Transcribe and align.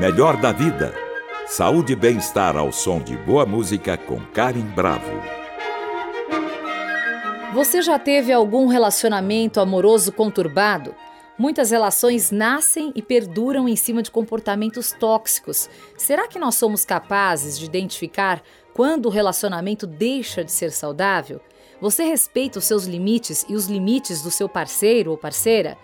Melhor 0.00 0.40
da 0.40 0.50
vida. 0.50 0.94
Saúde 1.46 1.92
e 1.92 1.96
bem-estar 1.96 2.56
ao 2.56 2.72
som 2.72 3.02
de 3.02 3.18
boa 3.18 3.44
música 3.44 3.98
com 3.98 4.18
Karen 4.32 4.64
Bravo. 4.74 5.12
Você 7.52 7.82
já 7.82 7.98
teve 7.98 8.32
algum 8.32 8.66
relacionamento 8.66 9.60
amoroso 9.60 10.10
conturbado? 10.10 10.94
Muitas 11.36 11.70
relações 11.70 12.30
nascem 12.30 12.90
e 12.96 13.02
perduram 13.02 13.68
em 13.68 13.76
cima 13.76 14.02
de 14.02 14.10
comportamentos 14.10 14.90
tóxicos. 14.90 15.68
Será 15.98 16.26
que 16.26 16.38
nós 16.38 16.54
somos 16.54 16.82
capazes 16.82 17.58
de 17.58 17.66
identificar 17.66 18.42
quando 18.72 19.04
o 19.04 19.10
relacionamento 19.10 19.86
deixa 19.86 20.42
de 20.42 20.50
ser 20.50 20.70
saudável? 20.70 21.42
Você 21.78 22.04
respeita 22.04 22.58
os 22.58 22.64
seus 22.64 22.86
limites 22.86 23.44
e 23.50 23.54
os 23.54 23.66
limites 23.66 24.22
do 24.22 24.30
seu 24.30 24.48
parceiro 24.48 25.10
ou 25.10 25.18
parceira? 25.18 25.76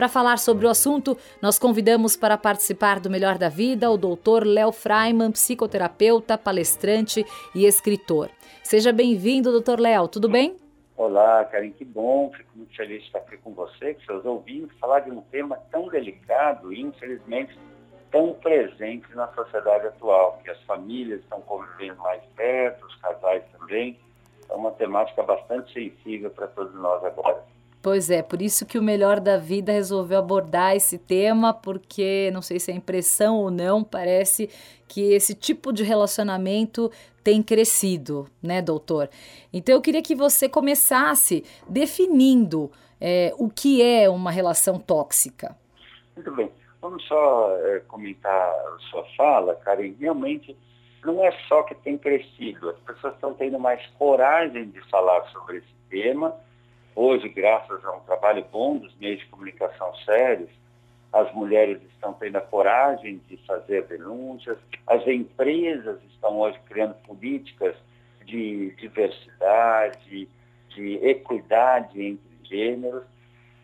Para 0.00 0.08
falar 0.08 0.38
sobre 0.38 0.64
o 0.64 0.70
assunto, 0.70 1.14
nós 1.42 1.58
convidamos 1.58 2.16
para 2.16 2.38
participar 2.38 2.98
do 2.98 3.10
Melhor 3.10 3.36
da 3.36 3.50
Vida 3.50 3.90
o 3.90 3.98
doutor 3.98 4.46
Léo 4.46 4.72
Freiman, 4.72 5.30
psicoterapeuta, 5.30 6.38
palestrante 6.38 7.22
e 7.54 7.66
escritor. 7.66 8.30
Seja 8.62 8.94
bem-vindo, 8.94 9.52
doutor 9.52 9.78
Léo, 9.78 10.08
tudo 10.08 10.26
bem? 10.26 10.56
Olá, 10.96 11.44
Karen, 11.44 11.68
que 11.72 11.84
bom, 11.84 12.32
fico 12.34 12.48
muito 12.56 12.74
feliz 12.74 13.00
de 13.00 13.08
estar 13.08 13.18
aqui 13.18 13.36
com 13.36 13.52
você, 13.52 13.92
com 13.92 14.00
seus 14.06 14.24
ouvintes, 14.24 14.74
falar 14.78 15.00
de 15.00 15.10
um 15.10 15.20
tema 15.20 15.58
tão 15.70 15.86
delicado 15.88 16.72
e, 16.72 16.80
infelizmente, 16.80 17.58
tão 18.10 18.32
presente 18.32 19.06
na 19.14 19.28
sociedade 19.34 19.88
atual, 19.88 20.40
que 20.42 20.48
as 20.48 20.62
famílias 20.62 21.20
estão 21.20 21.42
convivendo 21.42 22.00
mais 22.00 22.22
perto, 22.34 22.86
os 22.86 22.96
casais 22.96 23.42
também. 23.52 23.98
É 24.48 24.54
uma 24.54 24.70
temática 24.70 25.22
bastante 25.22 25.74
sensível 25.74 26.30
para 26.30 26.46
todos 26.46 26.74
nós 26.76 27.04
agora. 27.04 27.44
Pois 27.82 28.10
é, 28.10 28.22
por 28.22 28.42
isso 28.42 28.66
que 28.66 28.78
o 28.78 28.82
Melhor 28.82 29.20
da 29.20 29.38
Vida 29.38 29.72
resolveu 29.72 30.18
abordar 30.18 30.76
esse 30.76 30.98
tema, 30.98 31.54
porque 31.54 32.30
não 32.30 32.42
sei 32.42 32.60
se 32.60 32.70
é 32.70 32.74
impressão 32.74 33.38
ou 33.38 33.50
não, 33.50 33.82
parece 33.82 34.50
que 34.86 35.14
esse 35.14 35.34
tipo 35.34 35.72
de 35.72 35.82
relacionamento 35.82 36.92
tem 37.24 37.42
crescido, 37.42 38.28
né, 38.42 38.60
doutor? 38.60 39.08
Então 39.50 39.74
eu 39.74 39.80
queria 39.80 40.02
que 40.02 40.14
você 40.14 40.46
começasse 40.46 41.42
definindo 41.66 42.70
é, 43.00 43.32
o 43.38 43.48
que 43.48 43.82
é 43.82 44.10
uma 44.10 44.30
relação 44.30 44.78
tóxica. 44.78 45.56
Muito 46.14 46.30
bem. 46.32 46.50
Vamos 46.82 47.02
só 47.06 47.56
é, 47.66 47.80
comentar 47.80 48.52
sua 48.90 49.04
fala, 49.16 49.54
Karen. 49.54 49.94
Realmente 49.98 50.54
não 51.02 51.24
é 51.24 51.32
só 51.48 51.62
que 51.62 51.74
tem 51.76 51.96
crescido, 51.96 52.68
as 52.68 52.78
pessoas 52.80 53.14
estão 53.14 53.32
tendo 53.32 53.58
mais 53.58 53.84
coragem 53.98 54.68
de 54.68 54.80
falar 54.90 55.24
sobre 55.30 55.58
esse 55.58 55.74
tema 55.88 56.34
Hoje, 57.02 57.30
graças 57.30 57.82
a 57.82 57.92
um 57.92 58.00
trabalho 58.00 58.44
bom 58.52 58.76
dos 58.76 58.94
meios 58.96 59.20
de 59.20 59.26
comunicação 59.28 59.94
sérios, 60.04 60.50
as 61.10 61.32
mulheres 61.32 61.80
estão 61.94 62.12
tendo 62.12 62.36
a 62.36 62.42
coragem 62.42 63.22
de 63.26 63.38
fazer 63.46 63.86
denúncias, 63.86 64.58
as 64.86 65.06
empresas 65.08 65.98
estão 66.12 66.38
hoje 66.38 66.60
criando 66.66 66.92
políticas 67.06 67.74
de 68.26 68.72
diversidade, 68.72 70.28
de 70.68 70.96
equidade 70.96 72.02
entre 72.02 72.36
gêneros. 72.42 73.04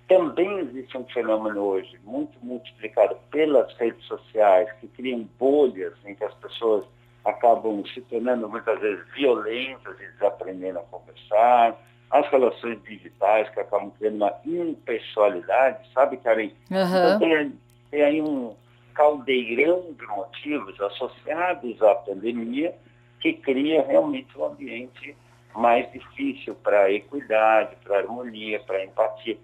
Também 0.08 0.60
existe 0.60 0.96
um 0.96 1.04
fenômeno 1.04 1.60
hoje 1.60 2.00
muito 2.04 2.38
multiplicado 2.42 3.18
pelas 3.30 3.70
redes 3.74 4.02
sociais, 4.06 4.72
que 4.80 4.88
criam 4.88 5.28
bolhas 5.38 5.92
em 6.06 6.14
que 6.14 6.24
as 6.24 6.32
pessoas 6.36 6.86
acabam 7.22 7.84
se 7.84 8.00
tornando 8.00 8.48
muitas 8.48 8.80
vezes 8.80 9.06
violentas 9.12 9.94
e 10.00 10.06
desaprendendo 10.12 10.78
a 10.78 10.84
conversar 10.84 11.76
as 12.10 12.28
relações 12.30 12.82
digitais 12.84 13.48
que 13.50 13.60
acabam 13.60 13.90
criando 13.90 14.16
uma 14.16 14.34
impessoalidade, 14.44 15.88
sabe, 15.92 16.16
Karen? 16.18 16.50
Uhum. 16.70 16.70
Então 16.70 17.18
tem, 17.18 17.52
tem 17.90 18.02
aí 18.02 18.22
um 18.22 18.54
caldeirão 18.94 19.92
de 19.92 20.06
motivos 20.06 20.80
associados 20.80 21.82
à 21.82 21.94
pandemia 21.96 22.74
que 23.20 23.32
cria 23.34 23.82
realmente 23.82 24.36
um 24.38 24.46
ambiente 24.46 25.16
mais 25.54 25.90
difícil 25.92 26.54
para 26.54 26.82
a 26.82 26.92
equidade, 26.92 27.76
para 27.82 27.96
a 27.96 28.00
harmonia, 28.00 28.60
para 28.60 28.76
a 28.76 28.84
empatia, 28.84 29.38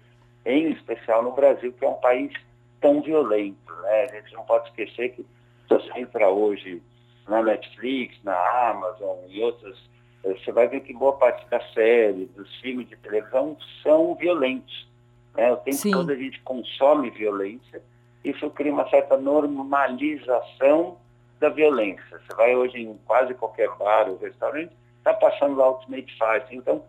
em 0.45 0.71
especial 0.71 1.23
no 1.23 1.31
Brasil, 1.31 1.73
que 1.73 1.83
é 1.83 1.87
um 1.87 1.95
país 1.95 2.31
tão 2.79 3.01
violento. 3.01 3.73
Né? 3.81 4.03
A 4.03 4.15
gente 4.15 4.33
não 4.33 4.43
pode 4.43 4.69
esquecer 4.69 5.09
que 5.09 5.23
se 5.23 5.27
você 5.69 5.99
entra 5.99 6.29
hoje 6.29 6.81
na 7.27 7.41
Netflix, 7.41 8.15
na 8.23 8.35
Amazon 8.69 9.17
e 9.27 9.41
outras 9.41 9.77
você 10.23 10.51
vai 10.51 10.67
ver 10.67 10.81
que 10.81 10.93
boa 10.93 11.13
parte 11.13 11.45
das 11.49 11.73
séries, 11.73 12.29
dos 12.31 12.53
filmes 12.61 12.87
de 12.87 12.95
televisão 12.95 13.57
são 13.81 14.15
violentos. 14.15 14.87
Né? 15.35 15.51
O 15.51 15.57
tempo 15.57 15.77
Sim. 15.77 15.91
todo 15.91 16.11
a 16.11 16.15
gente 16.15 16.39
consome 16.41 17.09
violência, 17.09 17.81
isso 18.23 18.49
cria 18.51 18.71
uma 18.71 18.89
certa 18.89 19.17
normalização 19.17 20.97
da 21.39 21.49
violência. 21.49 22.03
Você 22.09 22.35
vai 22.35 22.55
hoje 22.55 22.81
em 22.81 22.97
quase 23.05 23.33
qualquer 23.33 23.69
bar 23.77 24.09
ou 24.09 24.17
restaurante, 24.17 24.71
está 24.97 25.13
passando 25.13 25.57
lá 25.57 25.69
Ultimate 25.69 26.13
Fight. 26.13 26.55
Então, 26.55 26.85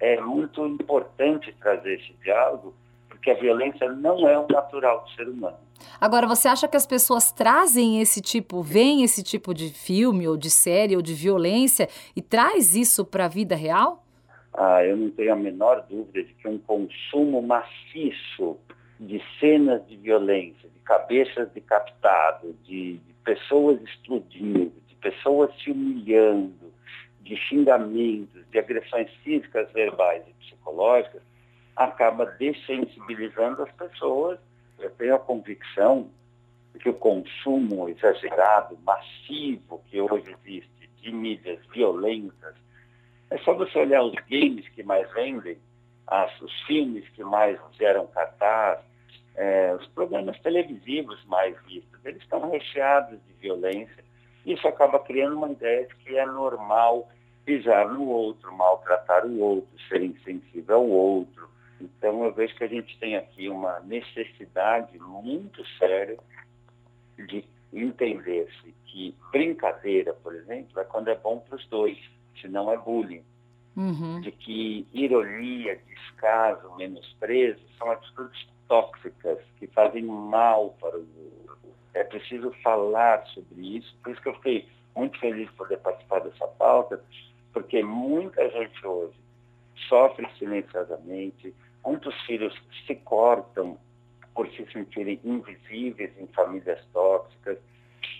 é 0.00 0.20
muito 0.20 0.66
importante 0.66 1.54
trazer 1.60 2.00
esse 2.00 2.12
diálogo, 2.14 2.74
porque 3.26 3.30
a 3.30 3.34
violência 3.34 3.90
não 3.90 4.28
é 4.28 4.38
o 4.38 4.46
natural 4.46 5.02
do 5.02 5.10
ser 5.10 5.28
humano. 5.28 5.56
Agora, 6.00 6.28
você 6.28 6.46
acha 6.46 6.68
que 6.68 6.76
as 6.76 6.86
pessoas 6.86 7.32
trazem 7.32 8.00
esse 8.00 8.20
tipo, 8.20 8.62
veem 8.62 9.02
esse 9.02 9.22
tipo 9.22 9.52
de 9.52 9.70
filme 9.70 10.28
ou 10.28 10.36
de 10.36 10.48
série 10.48 10.94
ou 10.94 11.02
de 11.02 11.12
violência 11.12 11.88
e 12.14 12.22
traz 12.22 12.76
isso 12.76 13.04
para 13.04 13.24
a 13.24 13.28
vida 13.28 13.56
real? 13.56 14.04
Ah, 14.54 14.84
eu 14.84 14.96
não 14.96 15.10
tenho 15.10 15.32
a 15.32 15.36
menor 15.36 15.84
dúvida 15.90 16.22
de 16.22 16.34
que 16.34 16.46
um 16.46 16.58
consumo 16.58 17.42
maciço 17.42 18.56
de 19.00 19.20
cenas 19.40 19.84
de 19.88 19.96
violência, 19.96 20.68
de 20.68 20.78
cabeças 20.80 21.50
decapitadas, 21.50 22.54
de, 22.62 22.98
de 22.98 23.14
pessoas 23.24 23.80
explodindo, 23.82 24.72
de 24.86 24.94
pessoas 24.96 25.50
se 25.62 25.70
humilhando, 25.72 26.72
de 27.20 27.36
xingamentos, 27.36 28.48
de 28.50 28.58
agressões 28.58 29.10
físicas, 29.24 29.70
verbais 29.72 30.22
e 30.28 30.44
psicológicas, 30.44 31.22
acaba 31.76 32.24
dessensibilizando 32.24 33.62
as 33.62 33.72
pessoas. 33.72 34.38
Eu 34.78 34.90
tenho 34.90 35.14
a 35.14 35.18
convicção 35.18 36.10
de 36.72 36.80
que 36.80 36.88
o 36.88 36.94
consumo 36.94 37.88
exagerado, 37.88 38.78
massivo 38.84 39.82
que 39.86 40.00
hoje 40.00 40.34
existe 40.44 40.90
de 41.00 41.12
mídias 41.12 41.60
violentas, 41.72 42.54
é 43.30 43.38
só 43.38 43.54
você 43.54 43.78
olhar 43.78 44.02
os 44.02 44.14
games 44.28 44.68
que 44.70 44.82
mais 44.82 45.10
vendem, 45.12 45.58
as, 46.06 46.40
os 46.40 46.52
filmes 46.62 47.08
que 47.10 47.24
mais 47.24 47.58
geram 47.72 48.06
cartaz, 48.06 48.80
é, 49.34 49.74
os 49.74 49.86
programas 49.88 50.38
televisivos 50.40 51.22
mais 51.26 51.56
vistos, 51.64 52.04
eles 52.04 52.22
estão 52.22 52.50
recheados 52.50 53.18
de 53.26 53.34
violência. 53.34 54.04
Isso 54.44 54.66
acaba 54.66 54.98
criando 55.00 55.36
uma 55.36 55.50
ideia 55.50 55.86
de 55.86 55.94
que 55.96 56.16
é 56.16 56.24
normal 56.24 57.08
pisar 57.44 57.88
no 57.88 58.06
outro, 58.08 58.52
maltratar 58.54 59.26
o 59.26 59.38
outro, 59.40 59.68
ser 59.88 60.02
insensível 60.02 60.76
ao 60.76 60.88
outro, 60.88 61.48
então, 61.80 62.24
eu 62.24 62.32
vejo 62.32 62.54
que 62.56 62.64
a 62.64 62.68
gente 62.68 62.98
tem 62.98 63.16
aqui 63.16 63.48
uma 63.48 63.80
necessidade 63.80 64.98
muito 64.98 65.64
séria 65.78 66.18
de 67.18 67.44
entender-se 67.72 68.74
que 68.86 69.14
brincadeira, 69.30 70.14
por 70.14 70.34
exemplo, 70.34 70.80
é 70.80 70.84
quando 70.84 71.08
é 71.08 71.14
bom 71.14 71.38
para 71.38 71.56
os 71.56 71.66
dois, 71.66 71.98
senão 72.40 72.72
é 72.72 72.76
bullying. 72.76 73.22
Uhum. 73.76 74.20
De 74.22 74.30
que 74.32 74.86
ironia, 74.92 75.78
descaso, 75.86 76.74
menosprezo 76.76 77.60
são 77.78 77.90
atitudes 77.90 78.48
tóxicas 78.68 79.38
que 79.58 79.66
fazem 79.66 80.02
mal 80.04 80.74
para 80.80 80.96
o 80.96 81.06
outro. 81.46 81.74
É 81.92 82.02
preciso 82.04 82.50
falar 82.62 83.26
sobre 83.26 83.76
isso, 83.76 83.94
por 84.02 84.12
isso 84.12 84.22
que 84.22 84.28
eu 84.28 84.34
fiquei 84.36 84.68
muito 84.94 85.18
feliz 85.18 85.46
de 85.46 85.56
poder 85.56 85.76
participar 85.78 86.20
dessa 86.20 86.46
pauta, 86.46 87.04
porque 87.52 87.82
muita 87.82 88.48
gente 88.48 88.86
hoje 88.86 89.14
sofre 89.88 90.26
silenciosamente, 90.38 91.54
Muitos 91.86 92.20
filhos 92.22 92.52
se 92.84 92.96
cortam 92.96 93.78
por 94.34 94.48
se 94.48 94.66
sentirem 94.72 95.20
invisíveis 95.22 96.10
em 96.18 96.26
famílias 96.26 96.84
tóxicas. 96.92 97.58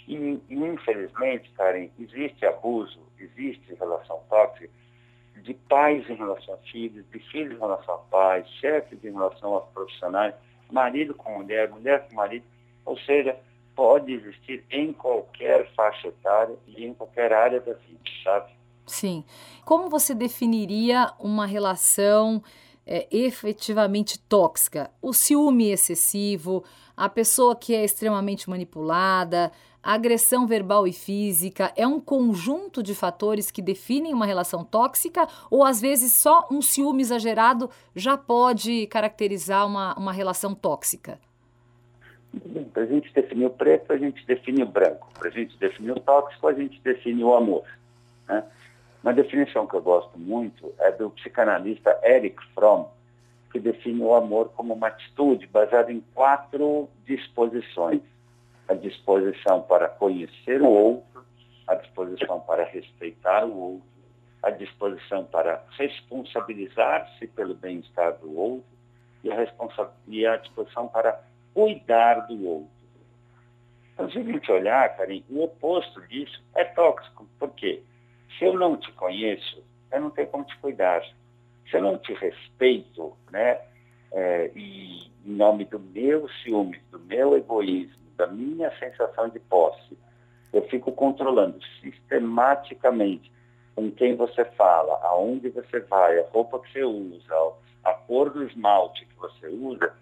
E, 0.07 0.41
infelizmente, 0.49 1.51
Karen, 1.57 1.89
existe 1.99 2.47
abuso, 2.47 3.01
existe 3.19 3.75
relação 3.75 4.23
tóxica 4.31 4.71
de 5.43 5.53
pais 5.53 6.09
em 6.09 6.15
relação 6.15 6.55
a 6.55 6.59
filhos, 6.59 7.05
de 7.11 7.19
filhos 7.19 7.57
em 7.57 7.61
relação 7.61 7.95
a 7.97 7.99
pais, 7.99 8.49
chefes 8.61 9.05
em 9.05 9.11
relação 9.11 9.55
aos 9.55 9.69
profissionais, 9.71 10.35
marido 10.71 11.13
com 11.13 11.39
mulher, 11.39 11.69
mulher 11.69 12.07
com 12.09 12.15
marido. 12.15 12.47
Ou 12.85 12.97
seja, 13.01 13.37
pode 13.75 14.13
existir 14.13 14.65
em 14.71 14.93
qualquer 14.93 15.69
faixa 15.75 16.07
etária 16.07 16.57
e 16.69 16.85
em 16.85 16.95
qualquer 16.95 17.33
área 17.33 17.61
da 17.61 17.73
vida, 17.73 18.01
sabe? 18.23 18.56
Sim. 18.87 19.25
Como 19.65 19.91
você 19.91 20.15
definiria 20.15 21.13
uma 21.19 21.47
relação 21.47 22.43
é, 22.87 23.07
efetivamente 23.11 24.19
tóxica. 24.19 24.91
O 25.03 25.13
ciúme 25.13 25.71
excessivo, 25.71 26.65
a 26.97 27.09
pessoa 27.09 27.57
que 27.57 27.75
é 27.75 27.85
extremamente 27.85 28.49
manipulada, 28.49 29.51
a 29.83 29.95
agressão 29.95 30.47
verbal 30.47 30.87
e 30.87 30.93
física 30.93 31.73
é 31.77 31.87
um 31.87 32.01
conjunto 32.01 32.83
de 32.83 32.95
fatores 32.95 33.51
que 33.51 33.61
definem 33.61 34.15
uma 34.15 34.27
relação 34.27 34.65
tóxica 34.65 35.29
ou 35.51 35.65
às 35.65 35.81
vezes 35.81 36.13
só 36.13 36.47
um 36.51 36.63
ciúme 36.63 37.03
exagerado 37.03 37.71
já 37.95 38.17
pode 38.17 38.87
caracterizar 38.87 39.67
uma, 39.67 39.95
uma 39.99 40.13
relação 40.13 40.55
tóxica? 40.55 41.19
Para 42.73 42.83
a 42.83 42.87
gente 42.87 43.13
definir 43.15 43.47
o 43.47 43.51
preto, 43.51 43.93
a 43.93 43.97
gente 43.97 44.25
define 44.27 44.63
o 44.63 44.67
branco. 44.67 45.09
Para 45.19 45.29
a 45.29 45.33
gente 45.33 45.57
definir 45.57 45.93
o 45.93 46.01
tóxico, 46.01 46.49
a 46.49 46.53
gente 46.53 46.81
define 46.83 47.25
o 47.25 47.35
amor. 47.35 47.65
Né? 48.29 48.45
Uma 49.03 49.13
definição 49.13 49.67
que 49.67 49.75
eu 49.75 49.83
gosto 49.83 50.19
muito 50.19 50.75
é 50.79 50.91
do 50.93 51.11
psicanalista 51.11 51.99
Eric 52.03 52.37
Fromm, 52.55 52.87
que 53.53 53.61
define 53.61 54.03
o 54.03 54.15
amor 54.15 54.51
como 54.57 54.75
uma 54.75 54.89
atitude 54.89 55.47
baseada 55.47 55.93
em 55.93 56.01
quatro 56.15 56.89
disposições. 57.05 58.03
A 58.69 58.75
disposição 58.75 59.63
para 59.63 59.89
conhecer 59.89 60.61
o 60.61 60.69
outro, 60.69 61.25
a 61.69 61.77
disposição 61.77 62.41
para 62.41 62.65
respeitar 62.65 63.45
o 63.45 63.57
outro, 63.57 63.87
a 64.43 64.51
disposição 64.51 65.25
para 65.25 65.63
responsabilizar-se 65.79 67.27
pelo 67.29 67.55
bem-estar 67.55 68.15
do 68.19 68.37
outro 68.37 68.65
e 69.23 69.31
a, 69.31 69.53
e 70.09 70.27
a 70.27 70.37
disposição 70.37 70.89
para 70.89 71.21
cuidar 71.55 72.27
do 72.27 72.47
outro. 72.47 72.71
Então, 73.95 74.11
se 74.11 74.19
a 74.19 74.23
gente 74.23 74.53
olhar, 74.53 74.97
Karim, 74.97 75.25
o 75.31 75.43
oposto 75.43 76.01
disso 76.03 76.43
é 76.55 76.65
tóxico. 76.65 77.27
Por 77.39 77.51
quê? 77.51 77.83
Se 78.39 78.45
eu 78.45 78.55
não 78.55 78.77
te 78.77 78.91
conheço, 78.93 79.63
eu 79.93 80.01
não 80.01 80.11
tenho 80.11 80.29
como 80.29 80.45
te 80.45 80.57
cuidar. 80.59 81.03
Se 81.71 81.77
eu 81.77 81.83
não 81.83 81.99
te 81.99 82.13
respeito, 82.15 83.17
né, 83.31 83.61
é, 84.13 84.51
e 84.55 85.11
em 85.25 85.33
nome 85.33 85.65
do 85.65 85.79
meu 85.79 86.29
ciúme, 86.43 86.81
do 86.91 86.99
meu 87.01 87.37
egoísmo, 87.37 87.97
da 88.17 88.27
minha 88.27 88.71
sensação 88.79 89.29
de 89.29 89.41
posse, 89.41 89.99
eu 90.53 90.63
fico 90.69 90.93
controlando 90.93 91.59
sistematicamente 91.81 93.31
com 93.75 93.91
quem 93.91 94.17
você 94.17 94.45
fala, 94.45 94.99
aonde 95.03 95.51
você 95.51 95.81
vai, 95.81 96.19
a 96.19 96.27
roupa 96.29 96.61
que 96.61 96.73
você 96.73 96.85
usa, 96.85 97.53
a 97.85 97.93
cor 97.93 98.31
do 98.31 98.43
esmalte 98.45 99.05
que 99.05 99.15
você 99.17 99.49
usa, 99.49 99.93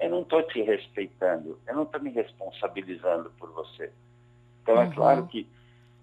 eu 0.00 0.10
não 0.10 0.22
estou 0.22 0.42
te 0.44 0.62
respeitando, 0.62 1.58
eu 1.66 1.74
não 1.74 1.82
estou 1.82 2.00
me 2.00 2.10
responsabilizando 2.10 3.30
por 3.38 3.50
você. 3.50 3.92
Então, 4.62 4.76
é 4.76 4.78
uhum. 4.78 4.92
é 4.92 4.94
claro 4.94 5.26
que 5.26 5.46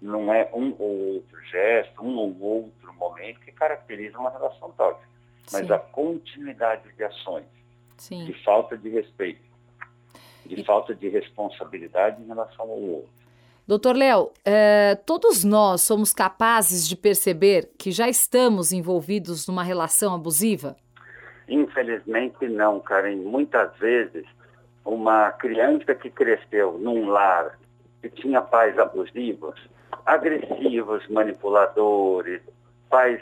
não 0.06 0.32
é 0.32 0.48
um 0.54 0.74
ou 0.78 1.14
outro 1.14 1.40
gesto, 1.50 2.02
um 2.02 2.16
ou 2.16 2.40
outro 2.40 2.94
momento 2.94 3.40
que 3.40 3.52
caracteriza 3.52 4.18
uma 4.18 4.30
relação 4.30 4.70
tóxica, 4.72 5.08
mas 5.52 5.66
Sim. 5.66 5.72
a 5.72 5.78
continuidade 5.78 6.88
de 6.96 7.04
ações, 7.04 7.44
Sim. 7.96 8.24
de 8.24 8.44
falta 8.44 8.76
de 8.76 8.88
respeito, 8.88 9.42
de 10.44 10.60
e... 10.60 10.64
falta 10.64 10.94
de 10.94 11.08
responsabilidade 11.08 12.22
em 12.22 12.26
relação 12.26 12.64
ao 12.64 12.80
outro. 12.80 13.16
Doutor 13.66 13.96
Léo, 13.96 14.30
é, 14.44 14.94
todos 14.94 15.42
nós 15.42 15.82
somos 15.82 16.12
capazes 16.12 16.86
de 16.86 16.94
perceber 16.94 17.68
que 17.76 17.90
já 17.90 18.08
estamos 18.08 18.72
envolvidos 18.72 19.48
numa 19.48 19.64
relação 19.64 20.14
abusiva? 20.14 20.76
Infelizmente 21.48 22.46
não, 22.48 22.78
Karen. 22.78 23.16
Muitas 23.16 23.76
vezes, 23.76 24.24
uma 24.84 25.32
criança 25.32 25.96
que 25.96 26.10
cresceu 26.10 26.78
num 26.78 27.08
lar 27.08 27.58
que 28.00 28.08
tinha 28.08 28.40
pais 28.40 28.78
abusivos, 28.78 29.58
agressivos, 30.04 31.06
manipuladores, 31.08 32.40
pais 32.88 33.20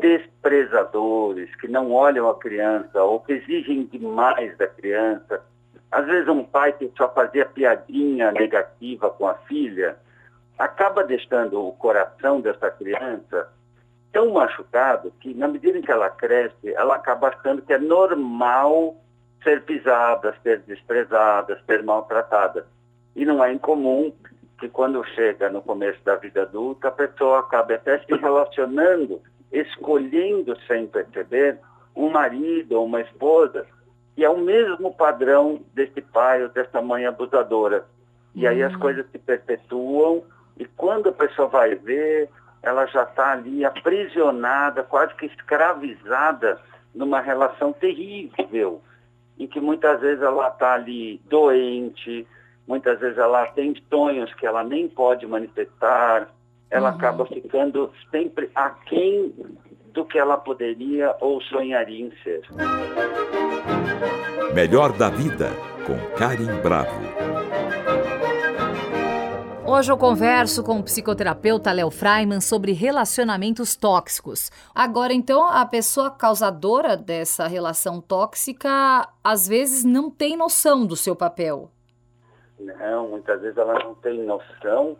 desprezadores, 0.00 1.54
que 1.56 1.68
não 1.68 1.92
olham 1.92 2.28
a 2.28 2.38
criança 2.38 3.02
ou 3.02 3.20
que 3.20 3.34
exigem 3.34 3.84
demais 3.84 4.56
da 4.56 4.66
criança. 4.66 5.42
Às 5.90 6.06
vezes 6.06 6.28
um 6.28 6.44
pai 6.44 6.72
que 6.72 6.90
só 6.96 7.08
fazia 7.08 7.46
piadinha 7.46 8.32
negativa 8.32 9.10
com 9.10 9.28
a 9.28 9.34
filha, 9.34 9.96
acaba 10.58 11.04
deixando 11.04 11.66
o 11.66 11.72
coração 11.72 12.40
dessa 12.40 12.70
criança 12.70 13.48
tão 14.12 14.32
machucado 14.32 15.12
que, 15.20 15.34
na 15.34 15.48
medida 15.48 15.76
em 15.76 15.82
que 15.82 15.90
ela 15.90 16.08
cresce, 16.08 16.72
ela 16.74 16.94
acaba 16.94 17.28
achando 17.28 17.62
que 17.62 17.72
é 17.72 17.78
normal 17.78 18.96
ser 19.42 19.62
pisada, 19.62 20.34
ser 20.42 20.60
desprezada, 20.60 21.60
ser 21.66 21.82
maltratada. 21.82 22.66
E 23.14 23.24
não 23.24 23.44
é 23.44 23.52
incomum 23.52 24.12
que, 24.64 24.68
quando 24.70 25.04
chega 25.04 25.50
no 25.50 25.60
começo 25.60 26.02
da 26.04 26.16
vida 26.16 26.42
adulta, 26.42 26.88
a 26.88 26.90
pessoa 26.90 27.40
acabe 27.40 27.74
até 27.74 27.98
se 27.98 28.14
relacionando, 28.14 29.20
escolhendo 29.52 30.56
sem 30.66 30.86
perceber 30.86 31.58
um 31.94 32.08
marido 32.08 32.72
ou 32.78 32.86
uma 32.86 33.02
esposa 33.02 33.66
que 34.14 34.24
é 34.24 34.30
o 34.30 34.38
mesmo 34.38 34.94
padrão 34.94 35.60
desse 35.74 36.00
pai 36.00 36.44
ou 36.44 36.48
dessa 36.48 36.80
mãe 36.80 37.04
abusadora. 37.04 37.84
E 38.34 38.46
aí 38.46 38.62
as 38.62 38.72
uhum. 38.72 38.78
coisas 38.78 39.04
se 39.10 39.18
perpetuam 39.18 40.22
e 40.56 40.64
quando 40.64 41.10
a 41.10 41.12
pessoa 41.12 41.48
vai 41.48 41.74
ver, 41.74 42.30
ela 42.62 42.86
já 42.86 43.02
está 43.02 43.32
ali 43.32 43.64
aprisionada, 43.64 44.82
quase 44.82 45.14
que 45.16 45.26
escravizada 45.26 46.58
numa 46.94 47.20
relação 47.20 47.72
terrível, 47.72 48.80
em 49.38 49.46
que 49.46 49.60
muitas 49.60 50.00
vezes 50.00 50.22
ela 50.22 50.48
está 50.48 50.74
ali 50.74 51.20
doente, 51.26 52.26
muitas 52.66 52.98
vezes 53.00 53.18
ela 53.18 53.46
tem 53.46 53.74
sonhos 53.90 54.32
que 54.34 54.46
ela 54.46 54.64
nem 54.64 54.88
pode 54.88 55.26
manifestar, 55.26 56.28
ela 56.70 56.90
uhum. 56.90 56.96
acaba 56.96 57.26
ficando 57.26 57.92
sempre 58.10 58.50
aquém 58.54 59.32
do 59.92 60.04
que 60.04 60.18
ela 60.18 60.36
poderia 60.36 61.14
ou 61.20 61.40
sonharia 61.42 62.06
em 62.06 62.12
ser. 62.22 62.42
Melhor 64.52 64.92
da 64.92 65.08
vida, 65.08 65.50
com 65.86 66.16
Karim 66.16 66.60
Bravo. 66.62 67.24
Hoje 69.66 69.90
eu 69.90 69.96
converso 69.96 70.62
com 70.62 70.78
o 70.78 70.82
psicoterapeuta 70.82 71.72
Léo 71.72 71.90
Freiman 71.90 72.40
sobre 72.40 72.72
relacionamentos 72.72 73.74
tóxicos. 73.74 74.50
Agora, 74.74 75.14
então, 75.14 75.48
a 75.48 75.64
pessoa 75.64 76.10
causadora 76.10 76.96
dessa 76.96 77.46
relação 77.46 78.00
tóxica 78.00 79.08
às 79.22 79.48
vezes 79.48 79.82
não 79.82 80.10
tem 80.10 80.36
noção 80.36 80.84
do 80.84 80.94
seu 80.94 81.16
papel. 81.16 81.73
Não, 82.58 83.08
muitas 83.08 83.40
vezes 83.40 83.56
ela 83.56 83.74
não 83.74 83.94
tem 83.96 84.22
noção 84.22 84.96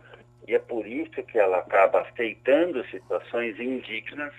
e 0.47 0.53
é 0.53 0.59
por 0.59 0.85
isso 0.85 1.23
que 1.23 1.37
ela 1.37 1.57
acaba 1.57 2.01
aceitando 2.01 2.85
situações 2.85 3.59
indignas 3.59 4.33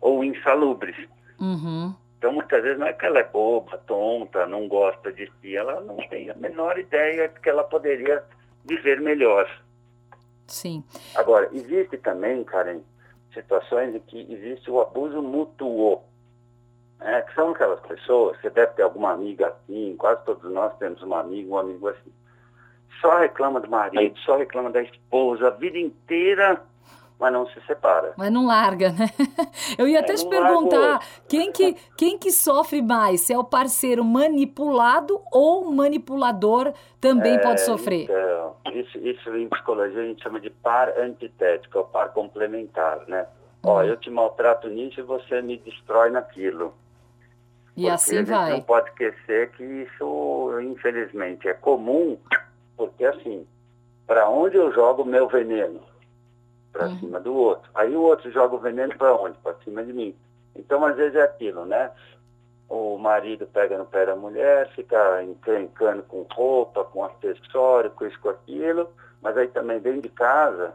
ou 0.00 0.24
insalubres. 0.24 0.96
Uhum. 1.40 1.94
Então, 2.18 2.32
muitas 2.32 2.62
vezes 2.62 2.78
não 2.78 2.86
é 2.86 2.92
que 2.92 3.04
ela 3.04 3.18
é 3.18 3.24
boba, 3.24 3.76
tonta, 3.86 4.46
não 4.46 4.66
gosta 4.66 5.12
de 5.12 5.30
si, 5.40 5.54
ela 5.54 5.80
não 5.82 5.96
tem 6.08 6.30
a 6.30 6.34
menor 6.34 6.78
ideia 6.78 7.28
de 7.28 7.38
que 7.40 7.48
ela 7.48 7.64
poderia 7.64 8.24
viver 8.64 9.00
melhor. 9.00 9.48
Sim. 10.46 10.82
Agora, 11.14 11.50
existe 11.52 11.98
também, 11.98 12.42
Karen, 12.44 12.80
situações 13.34 13.94
em 13.94 14.00
que 14.00 14.32
existe 14.32 14.70
o 14.70 14.80
abuso 14.80 15.20
mútuo. 15.20 16.02
Né? 16.98 17.20
Que 17.22 17.34
são 17.34 17.50
aquelas 17.50 17.80
pessoas, 17.80 18.40
você 18.40 18.48
deve 18.48 18.72
ter 18.72 18.82
alguma 18.82 19.12
amiga 19.12 19.48
assim, 19.48 19.94
quase 19.98 20.24
todos 20.24 20.50
nós 20.50 20.74
temos 20.78 21.02
uma 21.02 21.20
amiga, 21.20 21.50
um 21.50 21.58
amigo 21.58 21.88
assim. 21.88 22.12
Só 23.00 23.18
reclama 23.18 23.60
do 23.60 23.68
marido, 23.68 24.18
só 24.20 24.36
reclama 24.36 24.70
da 24.70 24.82
esposa, 24.82 25.48
a 25.48 25.50
vida 25.50 25.78
inteira 25.78 26.62
mas 27.18 27.32
não 27.32 27.46
se 27.46 27.60
separa. 27.66 28.12
Mas 28.16 28.30
não 28.30 28.46
larga, 28.46 28.90
né? 28.90 29.06
Eu 29.78 29.88
ia 29.88 30.00
até 30.00 30.12
é, 30.12 30.16
te 30.16 30.28
perguntar, 30.28 31.00
quem 31.28 31.50
que, 31.50 31.74
quem 31.96 32.18
que 32.18 32.30
sofre 32.30 32.82
mais? 32.82 33.22
Se 33.22 33.32
é 33.32 33.38
o 33.38 33.44
parceiro 33.44 34.04
manipulado 34.04 35.20
ou 35.32 35.64
o 35.64 35.74
manipulador 35.74 36.72
também 37.00 37.36
é, 37.36 37.38
pode 37.38 37.62
sofrer? 37.62 38.04
Então, 38.04 38.56
isso, 38.72 38.98
isso 38.98 39.34
em 39.34 39.48
psicologia 39.48 40.02
a 40.02 40.04
gente 40.04 40.22
chama 40.22 40.40
de 40.40 40.50
par 40.50 40.88
antitético, 40.98 41.78
é 41.78 41.80
o 41.80 41.84
par 41.84 42.12
complementar, 42.12 43.00
né? 43.08 43.26
Uhum. 43.64 43.70
Ó, 43.70 43.82
eu 43.82 43.96
te 43.96 44.10
maltrato 44.10 44.68
nisso 44.68 45.00
e 45.00 45.02
você 45.02 45.40
me 45.40 45.56
destrói 45.56 46.10
naquilo. 46.10 46.74
E 47.76 47.82
porque 47.82 47.88
assim 47.88 48.24
vai. 48.24 48.52
Não 48.52 48.60
pode 48.60 48.88
esquecer 48.90 49.50
que 49.52 49.64
isso, 49.64 50.60
infelizmente, 50.62 51.48
é 51.48 51.54
comum, 51.54 52.18
porque 52.76 53.04
assim, 53.04 53.46
para 54.06 54.28
onde 54.28 54.56
eu 54.56 54.72
jogo 54.72 55.02
o 55.02 55.06
meu 55.06 55.28
veneno? 55.28 55.80
para 56.76 56.88
uhum. 56.88 56.98
cima 56.98 57.20
do 57.20 57.34
outro. 57.34 57.70
Aí 57.74 57.96
o 57.96 58.02
outro 58.02 58.30
joga 58.30 58.54
o 58.54 58.58
veneno 58.58 58.94
para 58.96 59.14
onde? 59.14 59.38
Para 59.38 59.54
cima 59.64 59.82
de 59.82 59.92
mim. 59.92 60.14
Então, 60.54 60.84
às 60.84 60.94
vezes 60.94 61.16
é 61.16 61.22
aquilo, 61.22 61.64
né? 61.64 61.90
O 62.68 62.98
marido 62.98 63.46
pega 63.46 63.78
no 63.78 63.86
pé 63.86 64.04
da 64.04 64.14
mulher, 64.14 64.68
fica 64.74 65.22
encrencando 65.22 66.02
com 66.02 66.26
roupa, 66.30 66.84
com 66.84 67.04
acessório, 67.04 67.90
com 67.90 68.06
isso, 68.06 68.20
com 68.20 68.28
aquilo, 68.28 68.90
mas 69.22 69.36
aí 69.36 69.48
também 69.48 69.78
dentro 69.78 70.02
de 70.02 70.08
casa, 70.08 70.74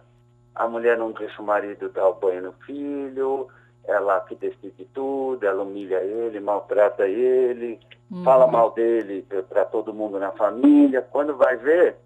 a 0.55 0.67
mulher 0.67 0.97
não 0.97 1.11
deixa 1.11 1.41
o 1.41 1.45
marido 1.45 1.89
dar 1.89 2.07
o 2.07 2.15
banho 2.15 2.41
no 2.43 2.53
filho, 2.65 3.47
ela 3.83 4.19
que 4.21 4.35
decide 4.35 4.85
tudo, 4.93 5.45
ela 5.45 5.63
humilha 5.63 5.97
ele, 6.03 6.39
maltrata 6.39 7.07
ele, 7.07 7.79
uhum. 8.09 8.23
fala 8.23 8.47
mal 8.47 8.71
dele 8.71 9.25
para 9.49 9.65
todo 9.65 9.93
mundo 9.93 10.19
na 10.19 10.31
família. 10.31 11.01
Quando 11.01 11.35
vai 11.35 11.57
ver, 11.57 11.97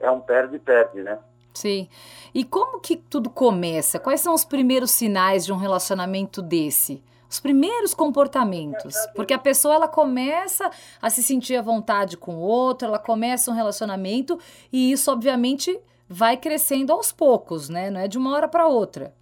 é 0.00 0.10
um 0.10 0.20
perde-perde, 0.20 1.02
né? 1.02 1.18
Sim. 1.54 1.88
E 2.34 2.44
como 2.44 2.80
que 2.80 2.96
tudo 2.96 3.30
começa? 3.30 3.98
Quais 3.98 4.20
são 4.20 4.34
os 4.34 4.44
primeiros 4.44 4.90
sinais 4.90 5.44
de 5.44 5.52
um 5.52 5.56
relacionamento 5.56 6.42
desse? 6.42 7.02
Os 7.30 7.40
primeiros 7.40 7.94
comportamentos, 7.94 8.94
porque 9.14 9.34
a 9.34 9.38
pessoa 9.38 9.74
ela 9.74 9.88
começa 9.88 10.70
a 11.02 11.10
se 11.10 11.22
sentir 11.22 11.56
à 11.56 11.62
vontade 11.62 12.16
com 12.16 12.36
o 12.36 12.40
outro, 12.40 12.86
ela 12.86 12.98
começa 12.98 13.50
um 13.50 13.54
relacionamento 13.54 14.38
e 14.72 14.92
isso 14.92 15.10
obviamente 15.10 15.76
vai 16.08 16.36
crescendo 16.36 16.92
aos 16.92 17.10
poucos, 17.10 17.68
né? 17.68 17.90
Não 17.90 18.00
é 18.00 18.06
de 18.06 18.18
uma 18.18 18.32
hora 18.34 18.46
para 18.46 18.68
outra. 18.68 19.12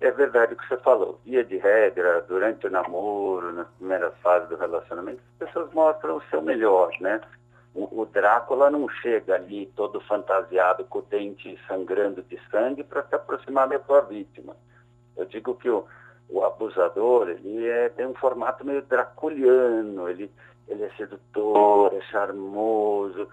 É 0.00 0.10
verdade 0.10 0.54
o 0.54 0.56
que 0.56 0.66
você 0.66 0.78
falou. 0.78 1.20
Via 1.24 1.44
de 1.44 1.58
regra, 1.58 2.22
durante 2.22 2.66
o 2.66 2.70
namoro, 2.70 3.52
nas 3.52 3.68
primeiras 3.78 4.16
fases 4.22 4.48
do 4.48 4.56
relacionamento, 4.56 5.20
as 5.32 5.46
pessoas 5.46 5.72
mostram 5.74 6.16
o 6.16 6.22
seu 6.30 6.40
melhor, 6.40 6.90
né? 7.00 7.20
O, 7.74 8.00
o 8.00 8.06
Drácula 8.06 8.70
não 8.70 8.88
chega 8.88 9.34
ali 9.34 9.66
todo 9.76 10.00
fantasiado 10.00 10.84
com 10.84 11.00
o 11.00 11.02
dente 11.02 11.58
sangrando 11.68 12.22
de 12.22 12.40
sangue 12.50 12.82
para 12.82 13.02
se 13.04 13.14
aproximar 13.14 13.68
da 13.68 13.78
sua 13.80 14.00
vítima. 14.00 14.56
Eu 15.16 15.26
digo 15.26 15.54
que 15.54 15.68
o, 15.68 15.84
o 16.30 16.42
abusador, 16.44 17.28
ele 17.28 17.68
é, 17.68 17.90
tem 17.90 18.06
um 18.06 18.14
formato 18.14 18.64
meio 18.64 18.82
draculiano, 18.82 20.08
ele, 20.08 20.30
ele 20.66 20.82
é 20.82 20.90
sedutor, 20.96 21.92
é 21.94 22.00
charmoso, 22.02 23.28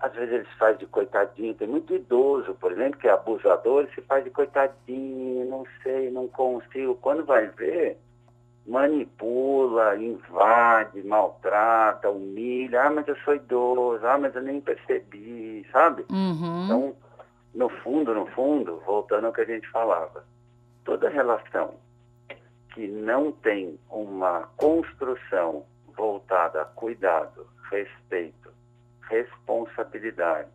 às 0.00 0.12
vezes 0.12 0.32
ele 0.32 0.44
se 0.44 0.58
faz 0.58 0.78
de 0.78 0.86
coitadinho, 0.86 1.54
tem 1.54 1.66
muito 1.66 1.92
idoso, 1.92 2.54
por 2.54 2.70
exemplo, 2.72 3.00
que 3.00 3.08
é 3.08 3.10
abusador, 3.10 3.82
ele 3.82 3.94
se 3.94 4.00
faz 4.02 4.22
de 4.22 4.30
coitadinho, 4.30 5.37
não 5.48 5.64
sei, 5.82 6.10
não 6.10 6.28
consigo. 6.28 6.94
Quando 6.96 7.24
vai 7.24 7.46
ver, 7.48 7.98
manipula, 8.66 9.96
invade, 9.96 11.02
maltrata, 11.02 12.10
humilha, 12.10 12.82
ah, 12.82 12.90
mas 12.90 13.08
eu 13.08 13.16
sou 13.18 13.34
idoso, 13.34 14.06
ah, 14.06 14.18
mas 14.18 14.34
eu 14.34 14.42
nem 14.42 14.60
percebi, 14.60 15.66
sabe? 15.72 16.04
Uhum. 16.10 16.64
Então, 16.64 16.96
no 17.54 17.68
fundo, 17.68 18.14
no 18.14 18.26
fundo, 18.26 18.82
voltando 18.84 19.26
ao 19.26 19.32
que 19.32 19.40
a 19.40 19.46
gente 19.46 19.68
falava, 19.70 20.24
toda 20.84 21.08
relação 21.08 21.74
que 22.74 22.86
não 22.86 23.32
tem 23.32 23.78
uma 23.90 24.48
construção 24.56 25.64
voltada 25.96 26.62
a 26.62 26.64
cuidado, 26.66 27.46
respeito, 27.70 28.52
responsabilidade 29.08 30.48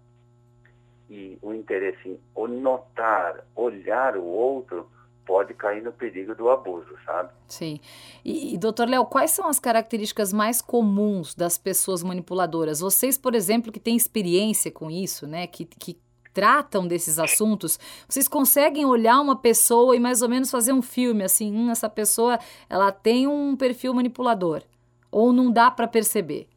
e 1.14 1.38
o 1.42 1.54
interesse 1.54 2.10
em 2.10 2.48
notar, 2.48 3.46
olhar 3.56 4.18
o 4.18 4.24
outro, 4.24 4.90
pode 5.26 5.54
cair 5.54 5.84
no 5.84 5.92
perigo 5.92 6.34
do 6.34 6.50
abuso, 6.50 6.98
sabe? 7.06 7.30
Sim. 7.48 7.80
E, 8.26 8.56
e 8.56 8.58
doutor 8.58 8.90
Léo, 8.90 9.06
quais 9.06 9.32
são 9.32 9.48
as 9.48 9.60
características 9.60 10.34
mais 10.34 10.62
comuns 10.62 11.36
das 11.36 11.58
pessoas 11.58 12.02
manipuladoras? 12.02 12.80
Vocês, 12.80 13.18
por 13.18 13.36
exemplo, 13.36 13.72
que 13.72 13.80
têm 13.80 13.96
experiência 13.96 14.72
com 14.72 14.90
isso, 14.90 15.28
né, 15.28 15.46
que, 15.46 15.66
que 15.66 15.98
tratam 16.34 16.88
desses 16.88 17.20
assuntos, 17.20 17.80
vocês 18.10 18.28
conseguem 18.28 18.86
olhar 18.86 19.22
uma 19.22 19.36
pessoa 19.36 19.96
e 19.96 20.00
mais 20.00 20.24
ou 20.24 20.30
menos 20.30 20.50
fazer 20.50 20.74
um 20.74 20.82
filme 20.82 21.24
assim, 21.24 21.54
hum, 21.54 21.70
essa 21.70 21.88
pessoa, 21.88 22.40
ela 22.68 22.92
tem 22.92 23.28
um 23.28 23.56
perfil 23.56 23.94
manipulador 23.94 24.64
ou 25.12 25.32
não 25.32 25.52
dá 25.52 25.70
para 25.70 25.88
perceber? 25.88 26.48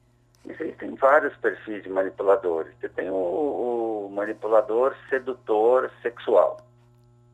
Existem 0.49 0.95
vários 0.95 1.37
perfis 1.37 1.83
de 1.83 1.91
manipuladores. 1.91 2.73
Você 2.81 2.89
tem 2.89 3.11
o, 3.11 3.15
o 3.15 3.75
manipulador 4.09 4.95
sedutor 5.09 5.91
sexual. 6.03 6.59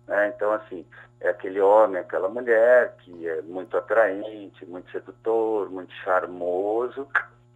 Né? 0.07 0.33
Então, 0.35 0.53
assim, 0.53 0.85
é 1.21 1.29
aquele 1.29 1.61
homem, 1.61 2.01
aquela 2.01 2.29
mulher 2.29 2.97
que 2.99 3.29
é 3.29 3.43
muito 3.43 3.77
atraente, 3.77 4.67
muito 4.67 4.91
sedutor, 4.91 5.71
muito 5.71 5.93
charmoso 6.05 7.07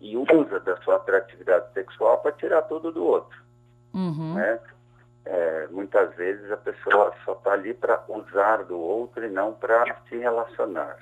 e 0.00 0.16
usa 0.16 0.61
da 0.61 0.76
sua 0.82 0.96
atratividade 0.96 1.73
sexual 1.73 2.18
para 2.18 2.32
tirar 2.32 2.62
tudo 2.62 2.92
do 2.92 3.04
outro. 3.04 3.38
Uhum. 3.94 4.35
Né? 4.35 4.58
É, 5.25 5.66
muitas 5.70 6.14
vezes 6.14 6.50
a 6.52 6.56
pessoa 6.56 7.12
só 7.25 7.32
está 7.32 7.52
ali 7.52 7.75
para 7.75 8.02
usar 8.08 8.62
do 8.64 8.78
outro 8.78 9.25
e 9.25 9.28
não 9.28 9.52
para 9.52 9.96
se 10.08 10.16
relacionar. 10.16 10.99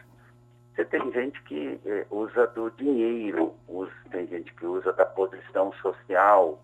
Você 0.74 0.84
tem 0.86 1.12
gente 1.12 1.40
que 1.44 1.80
eh, 1.86 2.04
usa 2.10 2.48
do 2.48 2.68
dinheiro, 2.72 3.54
usa, 3.68 3.92
tem 4.10 4.26
gente 4.26 4.52
que 4.54 4.66
usa 4.66 4.92
da 4.92 5.04
posição 5.06 5.72
social, 5.74 6.58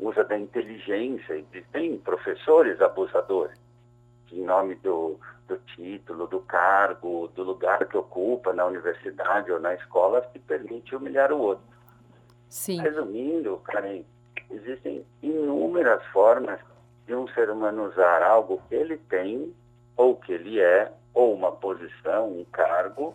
usa 0.00 0.24
da 0.24 0.38
inteligência. 0.38 1.36
E 1.36 1.62
tem 1.72 1.98
professores 1.98 2.80
abusadores, 2.80 3.56
em 4.32 4.42
nome 4.42 4.74
do, 4.76 5.18
do 5.46 5.56
título, 5.58 6.26
do 6.26 6.40
cargo, 6.40 7.28
do 7.34 7.42
lugar 7.42 7.86
que 7.86 7.96
ocupa 7.96 8.52
na 8.52 8.64
universidade 8.66 9.52
ou 9.52 9.60
na 9.60 9.74
escola, 9.74 10.26
se 10.32 10.38
permite 10.38 10.94
humilhar 10.94 11.32
o 11.32 11.38
outro. 11.38 11.64
Sim. 12.48 12.80
Resumindo, 12.80 13.58
Karen, 13.58 14.02
existem 14.50 15.04
inúmeras 15.22 16.04
formas 16.06 16.58
de 17.06 17.14
um 17.14 17.28
ser 17.28 17.50
humano 17.50 17.88
usar 17.88 18.22
algo 18.22 18.60
que 18.68 18.74
ele 18.74 18.96
tem, 18.96 19.54
ou 19.96 20.16
que 20.16 20.32
ele 20.32 20.60
é, 20.60 20.92
ou 21.12 21.34
uma 21.34 21.52
posição, 21.52 22.32
um 22.32 22.44
cargo, 22.44 23.14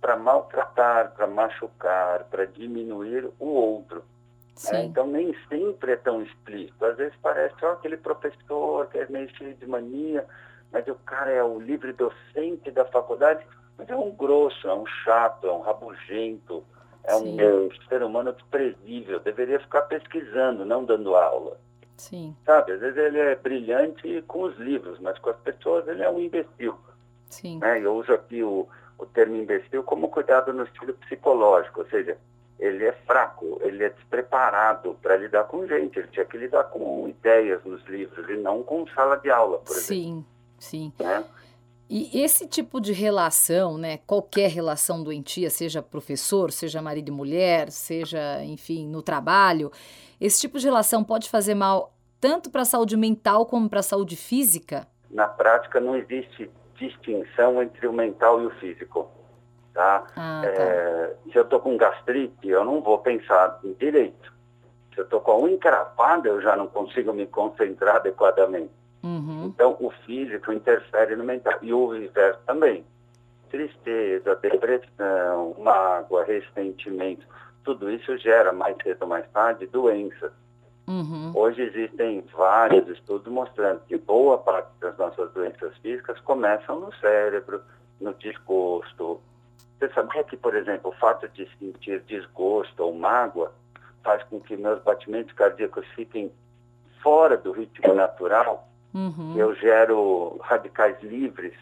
para 0.00 0.16
maltratar, 0.16 1.12
para 1.14 1.26
machucar, 1.26 2.24
para 2.24 2.46
diminuir 2.46 3.28
o 3.38 3.46
outro. 3.46 4.04
Sim. 4.56 4.86
Então 4.86 5.06
nem 5.06 5.36
sempre 5.48 5.92
é 5.92 5.96
tão 5.96 6.22
explícito. 6.22 6.84
Às 6.84 6.96
vezes 6.96 7.14
parece 7.22 7.54
ó, 7.62 7.72
aquele 7.72 7.96
professor 7.96 8.86
que 8.86 8.98
é 8.98 9.06
meio 9.08 9.28
cheio 9.36 9.54
de 9.54 9.66
mania, 9.66 10.26
mas 10.72 10.86
o 10.88 10.94
cara 10.94 11.30
é 11.30 11.44
o 11.44 11.60
livre 11.60 11.92
docente 11.92 12.70
da 12.70 12.84
faculdade, 12.86 13.46
mas 13.76 13.88
é 13.88 13.94
um 13.94 14.10
grosso, 14.10 14.66
é 14.66 14.74
um 14.74 14.86
chato, 14.86 15.46
é 15.46 15.52
um 15.52 15.60
rabugento, 15.60 16.64
é 17.04 17.14
um, 17.14 17.40
é 17.40 17.54
um 17.54 17.70
ser 17.88 18.02
humano 18.02 18.32
desprezível. 18.32 19.20
Deveria 19.20 19.60
ficar 19.60 19.82
pesquisando, 19.82 20.64
não 20.64 20.84
dando 20.84 21.14
aula. 21.14 21.60
Sim. 21.98 22.34
Sabe, 22.44 22.72
às 22.72 22.80
vezes 22.80 22.96
ele 22.96 23.18
é 23.18 23.34
brilhante 23.34 24.22
com 24.26 24.42
os 24.42 24.56
livros, 24.56 24.98
mas 25.00 25.18
com 25.18 25.30
as 25.30 25.36
pessoas 25.38 25.86
ele 25.86 26.02
é 26.02 26.10
um 26.10 26.18
imbecil. 26.18 26.76
Sim. 27.28 27.58
Né? 27.58 27.80
Eu 27.80 27.94
uso 27.94 28.12
aqui 28.12 28.42
o, 28.42 28.66
o 28.98 29.06
termo 29.06 29.36
imbecil 29.36 29.82
como 29.82 30.08
cuidado 30.08 30.52
no 30.52 30.64
estilo 30.64 30.94
psicológico, 30.94 31.80
ou 31.80 31.86
seja, 31.88 32.16
ele 32.58 32.84
é 32.84 32.92
fraco, 32.92 33.58
ele 33.62 33.84
é 33.84 33.90
despreparado 33.90 34.96
para 35.02 35.16
lidar 35.16 35.44
com 35.44 35.66
gente, 35.66 35.98
ele 35.98 36.08
tinha 36.08 36.24
que 36.24 36.38
lidar 36.38 36.64
com 36.64 37.08
ideias 37.08 37.62
nos 37.64 37.84
livros 37.86 38.28
e 38.28 38.36
não 38.36 38.62
com 38.62 38.86
sala 38.88 39.16
de 39.16 39.30
aula, 39.30 39.58
por 39.58 39.74
sim, 39.74 39.94
exemplo. 39.94 40.26
Sim, 40.58 40.92
sim. 40.96 41.04
Né? 41.04 41.24
E 41.88 42.20
esse 42.20 42.48
tipo 42.48 42.80
de 42.80 42.92
relação, 42.92 43.78
né, 43.78 43.98
qualquer 44.06 44.50
relação 44.50 45.04
doentia, 45.04 45.48
seja 45.50 45.80
professor, 45.80 46.50
seja 46.50 46.82
marido 46.82 47.10
e 47.10 47.12
mulher, 47.12 47.70
seja, 47.70 48.42
enfim, 48.42 48.88
no 48.88 49.02
trabalho, 49.02 49.70
esse 50.20 50.40
tipo 50.40 50.58
de 50.58 50.66
relação 50.66 51.04
pode 51.04 51.30
fazer 51.30 51.54
mal 51.54 51.94
tanto 52.20 52.50
para 52.50 52.62
a 52.62 52.64
saúde 52.64 52.96
mental 52.96 53.46
como 53.46 53.68
para 53.68 53.80
a 53.80 53.84
saúde 53.84 54.16
física? 54.16 54.88
Na 55.10 55.28
prática, 55.28 55.78
não 55.78 55.94
existe 55.94 56.50
distinção 56.76 57.62
entre 57.62 57.86
o 57.86 57.92
mental 57.92 58.42
e 58.42 58.46
o 58.46 58.50
físico. 58.50 59.08
Tá? 59.76 60.06
Ah, 60.16 60.40
tá. 60.42 60.48
É, 60.48 61.14
se 61.30 61.36
eu 61.36 61.42
estou 61.42 61.60
com 61.60 61.76
gastrite, 61.76 62.48
eu 62.48 62.64
não 62.64 62.80
vou 62.80 62.96
pensar 62.96 63.60
direito. 63.78 64.32
Se 64.94 65.00
eu 65.00 65.04
estou 65.04 65.20
com 65.20 65.32
a 65.32 65.38
unha 65.38 65.54
encrapada, 65.54 66.26
eu 66.30 66.40
já 66.40 66.56
não 66.56 66.66
consigo 66.66 67.12
me 67.12 67.26
concentrar 67.26 67.96
adequadamente. 67.96 68.70
Uhum. 69.02 69.52
Então, 69.54 69.76
o 69.78 69.90
físico 70.06 70.50
interfere 70.50 71.14
no 71.14 71.24
mental. 71.24 71.58
E 71.60 71.74
o 71.74 71.94
inverso 71.94 72.40
também. 72.46 72.86
Tristeza, 73.50 74.34
depressão, 74.36 75.54
mágoa, 75.58 76.24
ressentimento, 76.24 77.26
tudo 77.62 77.90
isso 77.90 78.16
gera, 78.16 78.54
mais 78.54 78.78
cedo 78.82 79.02
ou 79.02 79.08
mais 79.08 79.28
tarde, 79.32 79.66
doenças. 79.66 80.32
Uhum. 80.88 81.32
Hoje 81.34 81.60
existem 81.60 82.24
vários 82.34 82.88
estudos 82.88 83.30
mostrando 83.30 83.80
que 83.86 83.98
boa 83.98 84.38
parte 84.38 84.70
das 84.80 84.96
nossas 84.96 85.30
doenças 85.32 85.76
físicas 85.82 86.18
começam 86.20 86.80
no 86.80 86.94
cérebro, 86.94 87.60
no 88.00 88.14
desgosto. 88.14 89.20
Você 89.78 89.88
sabia 89.92 90.24
que, 90.24 90.36
por 90.36 90.54
exemplo, 90.54 90.90
o 90.90 90.94
fato 90.94 91.28
de 91.28 91.48
sentir 91.58 92.00
desgosto 92.00 92.82
ou 92.82 92.94
mágoa 92.94 93.52
faz 94.02 94.22
com 94.24 94.40
que 94.40 94.56
meus 94.56 94.82
batimentos 94.82 95.34
cardíacos 95.34 95.86
fiquem 95.94 96.32
fora 97.02 97.36
do 97.36 97.52
ritmo 97.52 97.92
natural? 97.94 98.68
Uhum. 98.94 99.34
Eu 99.36 99.54
gero 99.54 100.38
radicais 100.40 101.00
livres, 101.02 101.52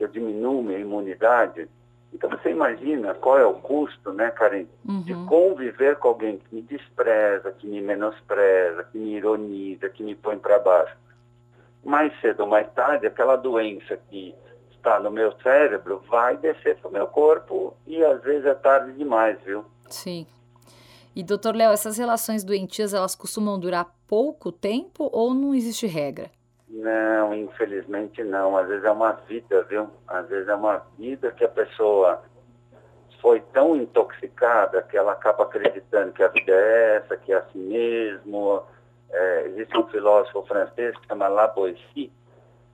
eu 0.00 0.08
diminuo 0.08 0.62
minha 0.62 0.78
imunidade. 0.78 1.68
Então 2.12 2.28
você 2.28 2.50
imagina 2.50 3.14
qual 3.14 3.38
é 3.38 3.46
o 3.46 3.54
custo, 3.54 4.12
né, 4.12 4.30
Karen, 4.30 4.66
uhum. 4.86 5.02
de 5.02 5.14
conviver 5.26 5.96
com 5.96 6.08
alguém 6.08 6.38
que 6.38 6.54
me 6.54 6.62
despreza, 6.62 7.52
que 7.52 7.66
me 7.66 7.80
menospreza, 7.80 8.84
que 8.84 8.98
me 8.98 9.14
ironiza, 9.14 9.88
que 9.88 10.02
me 10.02 10.14
põe 10.16 10.38
para 10.38 10.58
baixo. 10.58 10.96
Mais 11.84 12.12
cedo 12.20 12.40
ou 12.40 12.46
mais 12.48 12.70
tarde, 12.72 13.06
aquela 13.06 13.36
doença 13.36 13.96
que 14.10 14.34
está 14.82 14.98
no 14.98 15.12
meu 15.12 15.32
cérebro 15.40 16.02
vai 16.10 16.36
descer 16.36 16.76
para 16.78 16.88
o 16.88 16.92
meu 16.92 17.06
corpo 17.06 17.74
e 17.86 18.04
às 18.04 18.20
vezes 18.22 18.44
é 18.44 18.54
tarde 18.54 18.92
demais, 18.94 19.38
viu? 19.44 19.64
Sim. 19.88 20.26
E 21.14 21.22
doutor 21.22 21.54
Léo, 21.54 21.70
essas 21.70 21.96
relações 21.96 22.42
doentias, 22.42 22.92
elas 22.92 23.14
costumam 23.14 23.58
durar 23.60 23.86
pouco 24.08 24.50
tempo 24.50 25.08
ou 25.12 25.32
não 25.32 25.54
existe 25.54 25.86
regra? 25.86 26.30
Não, 26.68 27.34
infelizmente 27.34 28.24
não. 28.24 28.56
Às 28.56 28.66
vezes 28.66 28.84
é 28.84 28.90
uma 28.90 29.12
vida, 29.12 29.62
viu? 29.64 29.88
Às 30.08 30.28
vezes 30.28 30.48
é 30.48 30.54
uma 30.54 30.78
vida 30.98 31.30
que 31.30 31.44
a 31.44 31.48
pessoa 31.48 32.22
foi 33.20 33.40
tão 33.52 33.76
intoxicada 33.76 34.82
que 34.82 34.96
ela 34.96 35.12
acaba 35.12 35.44
acreditando 35.44 36.12
que 36.12 36.22
a 36.22 36.28
vida 36.28 36.50
é 36.50 36.96
essa, 36.96 37.16
que 37.16 37.32
é 37.32 37.36
assim 37.36 37.58
mesmo. 37.58 38.62
É, 39.10 39.46
existe 39.48 39.76
um 39.76 39.86
filósofo 39.88 40.42
francês 40.46 40.96
que 40.96 41.06
chama 41.06 41.28
Lavoisier, 41.28 42.10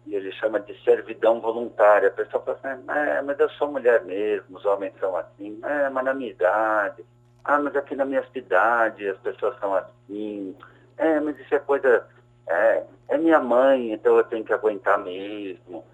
e 0.09 0.15
ele 0.15 0.33
chama 0.33 0.59
de 0.59 0.75
servidão 0.83 1.41
voluntária. 1.41 2.09
A 2.09 2.13
pessoa 2.13 2.43
fala 2.43 2.59
assim, 2.63 2.85
é, 2.89 3.23
mas 3.23 3.39
eu 3.39 3.49
sou 3.51 3.71
mulher 3.71 4.05
mesmo, 4.05 4.57
os 4.57 4.65
homens 4.65 4.95
são 4.99 5.15
assim, 5.17 5.61
é, 5.63 5.91
mas 5.91 6.05
na 6.05 6.15
minha 6.15 6.31
idade, 6.31 7.05
ah, 7.45 7.59
mas 7.59 7.77
aqui 7.77 7.95
na 7.95 8.05
minha 8.05 8.25
cidade 8.33 9.07
as 9.07 9.19
pessoas 9.19 9.59
são 9.59 9.75
assim, 9.75 10.57
é, 10.97 11.21
mas 11.21 11.39
isso 11.39 11.55
é 11.55 11.59
coisa 11.59 12.07
é, 12.49 12.85
é 13.09 13.19
minha 13.19 13.39
mãe, 13.39 13.93
então 13.93 14.17
eu 14.17 14.25
tenho 14.25 14.45
que 14.45 14.53
aguentar 14.53 14.99
mesmo. 14.99 15.85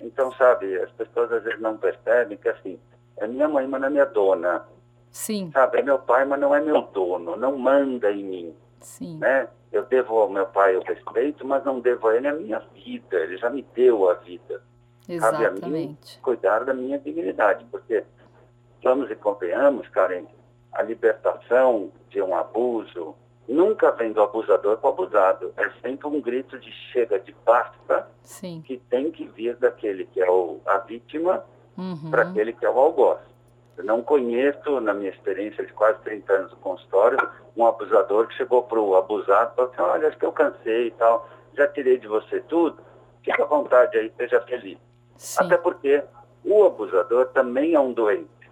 Então, 0.00 0.32
sabe, 0.32 0.76
as 0.76 0.90
pessoas 0.90 1.32
às 1.32 1.42
vezes 1.42 1.60
não 1.60 1.78
percebem 1.78 2.36
que 2.36 2.48
assim, 2.48 2.78
é 3.16 3.26
minha 3.26 3.48
mãe, 3.48 3.66
mas 3.66 3.80
não 3.80 3.88
é 3.88 3.90
minha 3.90 4.06
dona. 4.06 4.66
Sim. 5.10 5.50
Sabe, 5.52 5.78
é 5.78 5.82
meu 5.82 5.98
pai, 5.98 6.24
mas 6.24 6.40
não 6.40 6.54
é 6.54 6.60
meu 6.60 6.82
dono, 6.82 7.36
não 7.36 7.56
manda 7.56 8.10
em 8.10 8.24
mim. 8.24 8.56
Sim. 8.80 9.18
Né? 9.18 9.48
Eu 9.72 9.84
devo 9.86 10.18
ao 10.18 10.28
meu 10.28 10.46
pai 10.46 10.76
o 10.76 10.82
respeito, 10.82 11.46
mas 11.46 11.64
não 11.64 11.80
devo 11.80 12.08
a 12.08 12.16
ele 12.16 12.28
a 12.28 12.34
minha 12.34 12.58
vida. 12.74 13.16
Ele 13.16 13.36
já 13.38 13.48
me 13.48 13.62
deu 13.74 14.08
a 14.10 14.14
vida. 14.14 14.62
Cabe 15.18 15.46
a 15.46 15.50
mim 15.50 15.56
Exatamente. 15.58 16.18
cuidar 16.20 16.64
da 16.64 16.74
minha 16.74 16.98
dignidade, 16.98 17.64
porque 17.70 18.04
vamos 18.84 19.10
e 19.10 19.16
convenhamos, 19.16 19.88
Karen, 19.88 20.24
a 20.72 20.82
libertação 20.82 21.90
de 22.08 22.20
um 22.22 22.34
abuso 22.36 23.14
nunca 23.48 23.90
vem 23.92 24.12
do 24.12 24.22
abusador 24.22 24.76
para 24.78 24.90
o 24.90 24.92
abusado. 24.92 25.52
É 25.56 25.68
sempre 25.80 26.06
um 26.06 26.20
grito 26.20 26.58
de 26.58 26.70
chega, 26.92 27.18
de 27.18 27.34
basta, 27.44 28.06
Sim. 28.22 28.62
que 28.64 28.76
tem 28.78 29.10
que 29.10 29.24
vir 29.26 29.56
daquele 29.56 30.04
que 30.06 30.20
é 30.20 30.30
o, 30.30 30.60
a 30.66 30.78
vítima 30.78 31.44
Uhum. 31.74 32.10
para 32.10 32.22
aquele 32.24 32.52
que 32.52 32.66
é 32.66 32.70
o 32.70 32.78
algoz. 32.78 33.18
Eu 33.76 33.84
não 33.84 34.02
conheço, 34.02 34.80
na 34.80 34.92
minha 34.92 35.10
experiência 35.10 35.64
de 35.64 35.72
quase 35.72 35.98
30 36.00 36.32
anos 36.32 36.50
no 36.50 36.56
consultório, 36.58 37.18
um 37.56 37.66
abusador 37.66 38.26
que 38.28 38.34
chegou 38.34 38.62
para 38.62 38.80
o 38.80 38.96
abusado 38.96 39.52
e 39.52 39.56
falou 39.56 39.70
assim, 39.72 39.82
olha, 39.82 40.08
acho 40.08 40.18
que 40.18 40.26
eu 40.26 40.32
cansei 40.32 40.88
e 40.88 40.90
tal, 40.92 41.28
já 41.56 41.66
tirei 41.68 41.98
de 41.98 42.06
você 42.06 42.40
tudo, 42.40 42.78
fica 43.22 43.42
à 43.42 43.46
vontade 43.46 43.96
aí, 43.96 44.12
seja 44.16 44.40
feliz. 44.42 44.78
Sim. 45.16 45.44
Até 45.44 45.56
porque 45.56 46.02
o 46.44 46.64
abusador 46.64 47.26
também 47.28 47.74
é 47.74 47.80
um 47.80 47.92
doente, 47.92 48.50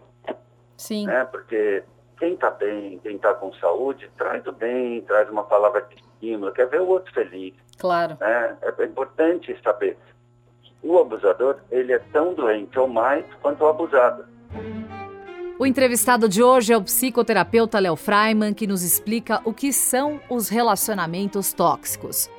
Sim. 0.76 1.06
né? 1.06 1.24
Porque 1.24 1.82
quem 2.18 2.34
está 2.34 2.50
bem, 2.50 2.98
quem 2.98 3.16
está 3.16 3.34
com 3.34 3.52
saúde, 3.54 4.10
traz 4.16 4.46
o 4.46 4.52
bem, 4.52 5.00
traz 5.02 5.28
uma 5.28 5.44
palavra 5.44 5.82
de 5.82 5.96
estímulo, 5.96 6.52
quer 6.52 6.68
ver 6.68 6.80
o 6.80 6.88
outro 6.88 7.12
feliz. 7.12 7.54
Claro. 7.78 8.16
Né? 8.20 8.56
É 8.78 8.84
importante 8.84 9.58
saber. 9.64 9.98
O 10.82 10.98
abusador, 10.98 11.56
ele 11.70 11.92
é 11.92 11.98
tão 11.98 12.34
doente 12.34 12.78
ou 12.78 12.86
mais 12.86 13.24
quanto 13.42 13.64
o 13.64 13.68
abusado. 13.68 14.24
O 15.60 15.66
entrevistado 15.66 16.26
de 16.26 16.42
hoje 16.42 16.72
é 16.72 16.76
o 16.78 16.82
psicoterapeuta 16.82 17.78
Léo 17.78 17.94
Freiman, 17.94 18.54
que 18.54 18.66
nos 18.66 18.82
explica 18.82 19.42
o 19.44 19.52
que 19.52 19.74
são 19.74 20.18
os 20.30 20.48
relacionamentos 20.48 21.52
tóxicos. 21.52 22.30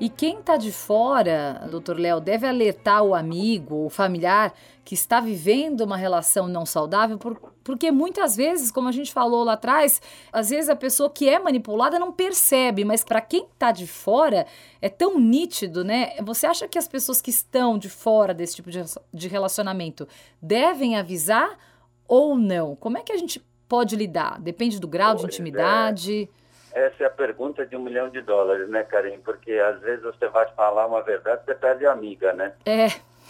E 0.00 0.08
quem 0.08 0.38
está 0.38 0.56
de 0.56 0.72
fora, 0.72 1.68
doutor 1.70 2.00
Léo, 2.00 2.22
deve 2.22 2.46
alertar 2.46 3.02
o 3.02 3.14
amigo, 3.14 3.84
o 3.84 3.90
familiar 3.90 4.54
que 4.82 4.94
está 4.94 5.20
vivendo 5.20 5.82
uma 5.82 5.98
relação 5.98 6.48
não 6.48 6.64
saudável, 6.64 7.18
por, 7.18 7.52
porque 7.62 7.92
muitas 7.92 8.34
vezes, 8.34 8.70
como 8.70 8.88
a 8.88 8.92
gente 8.92 9.12
falou 9.12 9.44
lá 9.44 9.52
atrás, 9.52 10.00
às 10.32 10.48
vezes 10.48 10.70
a 10.70 10.74
pessoa 10.74 11.10
que 11.10 11.28
é 11.28 11.38
manipulada 11.38 11.98
não 11.98 12.10
percebe, 12.10 12.82
mas 12.82 13.04
para 13.04 13.20
quem 13.20 13.44
está 13.44 13.72
de 13.72 13.86
fora 13.86 14.46
é 14.80 14.88
tão 14.88 15.20
nítido, 15.20 15.84
né? 15.84 16.14
Você 16.22 16.46
acha 16.46 16.66
que 16.66 16.78
as 16.78 16.88
pessoas 16.88 17.20
que 17.20 17.28
estão 17.28 17.76
de 17.76 17.90
fora 17.90 18.32
desse 18.32 18.56
tipo 18.56 18.70
de, 18.70 18.82
de 19.12 19.28
relacionamento 19.28 20.08
devem 20.40 20.96
avisar 20.96 21.58
ou 22.10 22.36
não? 22.36 22.74
Como 22.74 22.98
é 22.98 23.02
que 23.02 23.12
a 23.12 23.16
gente 23.16 23.38
pode 23.68 23.94
lidar? 23.94 24.40
Depende 24.40 24.80
do 24.80 24.88
grau 24.88 25.14
de 25.14 25.22
Pois 25.22 25.32
é. 25.32 25.34
intimidade. 25.34 26.28
Essa 26.72 27.04
é 27.04 27.06
a 27.06 27.10
pergunta 27.10 27.64
de 27.64 27.76
um 27.76 27.80
milhão 27.82 28.10
de 28.10 28.20
dólares, 28.20 28.68
né, 28.68 28.82
Karim? 28.82 29.20
Porque 29.20 29.52
às 29.52 29.80
vezes 29.80 30.02
você 30.02 30.26
vai 30.28 30.46
falar 30.54 30.86
uma 30.86 31.02
verdade, 31.02 31.44
você 31.44 31.54
perde 31.54 31.86
a 31.86 31.92
amiga, 31.92 32.32
né? 32.32 32.52
É, 32.66 32.88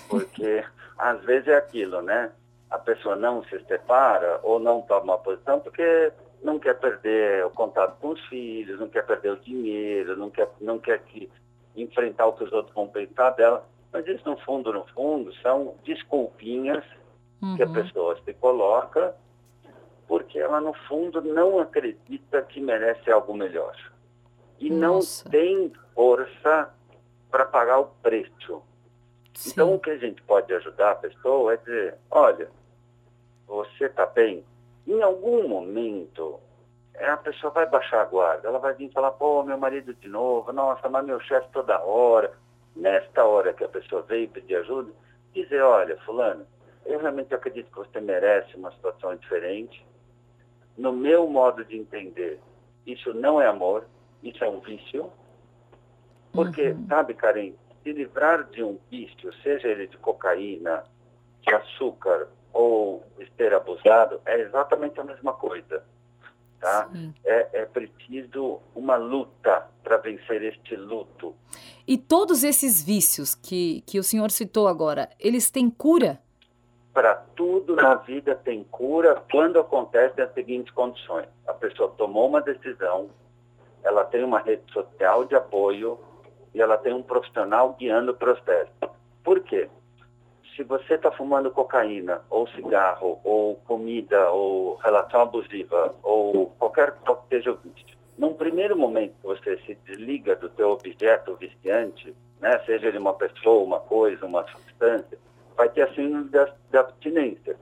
Porque 0.08 0.64
às 0.96 1.22
vezes 1.24 1.48
é 1.48 1.56
aquilo, 1.56 2.00
né? 2.00 2.30
A 2.70 2.78
pessoa 2.78 3.16
não 3.16 3.44
se 3.44 3.58
separa 3.66 4.40
ou 4.42 4.58
não 4.58 4.80
toma 4.80 5.02
uma 5.14 5.18
posição 5.18 5.60
porque 5.60 6.10
não 6.42 6.58
quer 6.58 6.78
perder 6.78 7.44
o 7.44 7.50
contato 7.50 7.98
com 8.00 8.08
os 8.10 8.20
filhos, 8.28 8.80
não 8.80 8.88
quer 8.88 9.04
perder 9.04 9.32
o 9.32 9.36
dinheiro, 9.40 10.16
não 10.16 10.30
quer, 10.30 10.48
não 10.58 10.78
quer 10.78 11.00
que 11.00 11.30
enfrentar 11.76 12.26
o 12.26 12.32
que 12.32 12.44
os 12.44 12.52
outros 12.52 12.74
vão 12.74 12.88
pensar 12.88 13.30
dela. 13.30 13.66
Mas 13.92 14.06
isso, 14.06 14.22
no 14.24 14.36
fundo, 14.38 14.72
no 14.72 14.86
fundo, 14.94 15.34
são 15.42 15.74
desculpinhas 15.84 16.84
que 17.54 17.62
a 17.62 17.66
uhum, 17.66 17.72
pessoa 17.72 18.18
se 18.24 18.34
coloca 18.34 19.14
porque 20.06 20.40
ela, 20.40 20.60
no 20.60 20.74
fundo, 20.88 21.22
não 21.22 21.60
acredita 21.60 22.42
que 22.42 22.60
merece 22.60 23.10
algo 23.12 23.32
melhor. 23.32 23.76
E 24.58 24.68
Nossa. 24.68 25.24
não 25.24 25.30
tem 25.30 25.72
força 25.94 26.74
para 27.30 27.46
pagar 27.46 27.78
o 27.78 27.86
preço. 28.02 28.62
sim, 29.34 29.50
Então, 29.50 29.74
o 29.74 29.78
que 29.80 29.90
a 29.90 29.98
gente 29.98 30.20
pode 30.22 30.52
ajudar 30.52 30.92
a 30.92 30.96
pessoa 30.96 31.54
é 31.54 31.56
dizer, 31.58 31.94
olha, 32.10 32.50
você 33.46 33.84
está 33.86 34.06
bem? 34.06 34.44
Em 34.86 35.00
algum 35.02 35.46
momento, 35.48 36.40
é, 36.94 37.08
a 37.10 37.16
pessoa 37.16 37.52
vai 37.52 37.66
baixar 37.66 38.02
a 38.02 38.04
guarda, 38.04 38.48
ela 38.48 38.58
vai 38.58 38.74
vir 38.74 38.90
falar, 38.92 39.12
pô, 39.12 39.42
meu 39.44 39.58
marido 39.58 39.94
de 39.94 40.08
novo, 40.08 40.52
nossa, 40.52 40.88
mas 40.88 41.04
meu 41.04 41.20
chefe 41.20 41.48
toda 41.52 41.80
hora. 41.82 42.32
Nesta 42.74 43.24
hora 43.24 43.52
que 43.52 43.64
a 43.64 43.68
pessoa 43.68 44.02
veio 44.02 44.28
pedir 44.28 44.56
ajuda, 44.56 44.90
dizer, 45.32 45.62
olha, 45.62 45.96
fulano, 46.04 46.46
eu 46.90 46.98
realmente 47.00 47.34
acredito 47.34 47.70
que 47.70 47.78
você 47.78 48.00
merece 48.00 48.56
uma 48.56 48.70
situação 48.72 49.14
diferente. 49.16 49.84
No 50.76 50.92
meu 50.92 51.28
modo 51.28 51.64
de 51.64 51.76
entender, 51.76 52.40
isso 52.86 53.12
não 53.14 53.40
é 53.40 53.46
amor, 53.46 53.86
isso 54.22 54.42
é 54.42 54.48
um 54.48 54.60
vício. 54.60 55.10
Porque, 56.32 56.70
Uhum. 56.70 56.86
sabe, 56.88 57.14
Karen, 57.14 57.52
se 57.82 57.92
livrar 57.92 58.44
de 58.50 58.62
um 58.62 58.78
vício, 58.90 59.32
seja 59.42 59.68
ele 59.68 59.86
de 59.86 59.96
cocaína, 59.98 60.84
de 61.42 61.54
açúcar 61.54 62.28
ou 62.52 63.04
esteira 63.18 63.56
abusado, 63.56 64.20
é 64.26 64.40
exatamente 64.40 64.98
a 65.00 65.04
mesma 65.04 65.32
coisa. 65.32 65.82
Tá? 66.60 66.90
É, 67.24 67.62
é 67.62 67.64
preciso 67.64 68.60
uma 68.74 68.96
luta 68.96 69.66
para 69.82 69.96
vencer 69.96 70.42
este 70.42 70.76
luto. 70.76 71.34
E 71.88 71.96
todos 71.96 72.44
esses 72.44 72.82
vícios 72.82 73.34
que, 73.34 73.80
que 73.86 73.98
o 73.98 74.02
senhor 74.04 74.30
citou 74.30 74.68
agora, 74.68 75.08
eles 75.18 75.50
têm 75.50 75.70
cura? 75.70 76.20
Para 76.92 77.14
tudo 77.14 77.76
na 77.76 77.94
vida 77.94 78.34
tem 78.34 78.64
cura 78.64 79.22
quando 79.30 79.60
acontecem 79.60 80.24
as 80.24 80.32
seguintes 80.34 80.72
condições. 80.72 81.28
A 81.46 81.52
pessoa 81.52 81.94
tomou 81.96 82.28
uma 82.28 82.40
decisão, 82.40 83.08
ela 83.82 84.04
tem 84.04 84.24
uma 84.24 84.40
rede 84.40 84.62
social 84.72 85.24
de 85.24 85.34
apoio 85.34 85.98
e 86.52 86.60
ela 86.60 86.76
tem 86.76 86.92
um 86.92 87.02
profissional 87.02 87.74
guiando 87.78 88.10
o 88.10 88.16
processo. 88.16 88.72
Por 89.22 89.40
quê? 89.40 89.68
Se 90.56 90.64
você 90.64 90.94
está 90.94 91.10
fumando 91.12 91.50
cocaína, 91.50 92.22
ou 92.28 92.46
cigarro, 92.48 93.20
ou 93.22 93.54
comida, 93.66 94.30
ou 94.30 94.74
relação 94.76 95.20
abusiva, 95.20 95.94
ou 96.02 96.46
qualquer 96.58 96.92
qual 96.92 97.22
que 97.22 97.36
seja 97.36 97.52
o 97.52 97.56
vício, 97.56 97.96
num 98.18 98.34
primeiro 98.34 98.76
momento 98.76 99.14
que 99.20 99.26
você 99.26 99.56
se 99.58 99.74
desliga 99.86 100.34
do 100.36 100.48
teu 100.50 100.70
objeto 100.70 101.36
viciante, 101.36 102.14
né, 102.40 102.58
seja 102.66 102.88
ele 102.88 102.98
uma 102.98 103.14
pessoa, 103.14 103.62
uma 103.62 103.80
coisa, 103.80 104.26
uma 104.26 104.46
substância, 104.48 105.18
vai 105.56 105.68
ter 105.68 105.82
a 105.82 105.94
síndrome 105.94 106.28
da, 106.30 106.52
da 106.70 106.80
abstinência. 106.80 107.56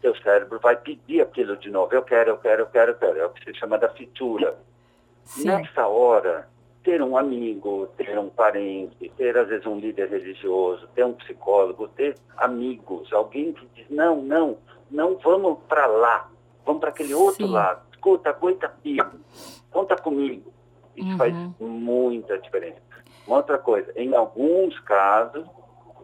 Seu 0.00 0.14
cérebro 0.16 0.60
vai 0.60 0.76
pedir 0.76 1.20
aquilo 1.20 1.56
de 1.56 1.70
novo. 1.70 1.92
Eu 1.92 2.02
quero, 2.02 2.30
eu 2.30 2.38
quero, 2.38 2.62
eu 2.62 2.66
quero, 2.66 2.92
eu 2.92 2.94
quero. 2.96 3.18
É 3.18 3.26
o 3.26 3.30
que 3.30 3.44
se 3.44 3.58
chama 3.58 3.78
da 3.78 3.88
fitura. 3.88 4.56
Sim. 5.24 5.46
Nessa 5.48 5.86
hora, 5.86 6.48
ter 6.84 7.02
um 7.02 7.16
amigo, 7.16 7.88
ter 7.96 8.16
um 8.18 8.28
parente, 8.30 9.08
ter 9.16 9.36
às 9.36 9.48
vezes 9.48 9.66
um 9.66 9.78
líder 9.78 10.08
religioso, 10.08 10.86
ter 10.94 11.04
um 11.04 11.12
psicólogo, 11.14 11.88
ter 11.88 12.14
amigos, 12.36 13.12
alguém 13.12 13.52
que 13.52 13.66
diz, 13.74 13.86
não, 13.90 14.22
não, 14.22 14.58
não 14.90 15.18
vamos 15.18 15.58
para 15.68 15.86
lá, 15.86 16.30
vamos 16.64 16.80
para 16.80 16.90
aquele 16.90 17.12
outro 17.14 17.46
Sim. 17.46 17.52
lado. 17.52 17.82
Escuta, 17.92 18.30
aguenta 18.30 18.72
firme, 18.82 19.20
conta 19.72 19.96
comigo. 19.96 20.52
Isso 20.96 21.10
Uhum. 21.10 21.18
faz 21.18 21.34
muita 21.60 22.38
diferença. 22.38 22.80
Uma 23.26 23.38
outra 23.38 23.58
coisa, 23.58 23.92
em 23.96 24.14
alguns 24.14 24.78
casos, 24.80 25.44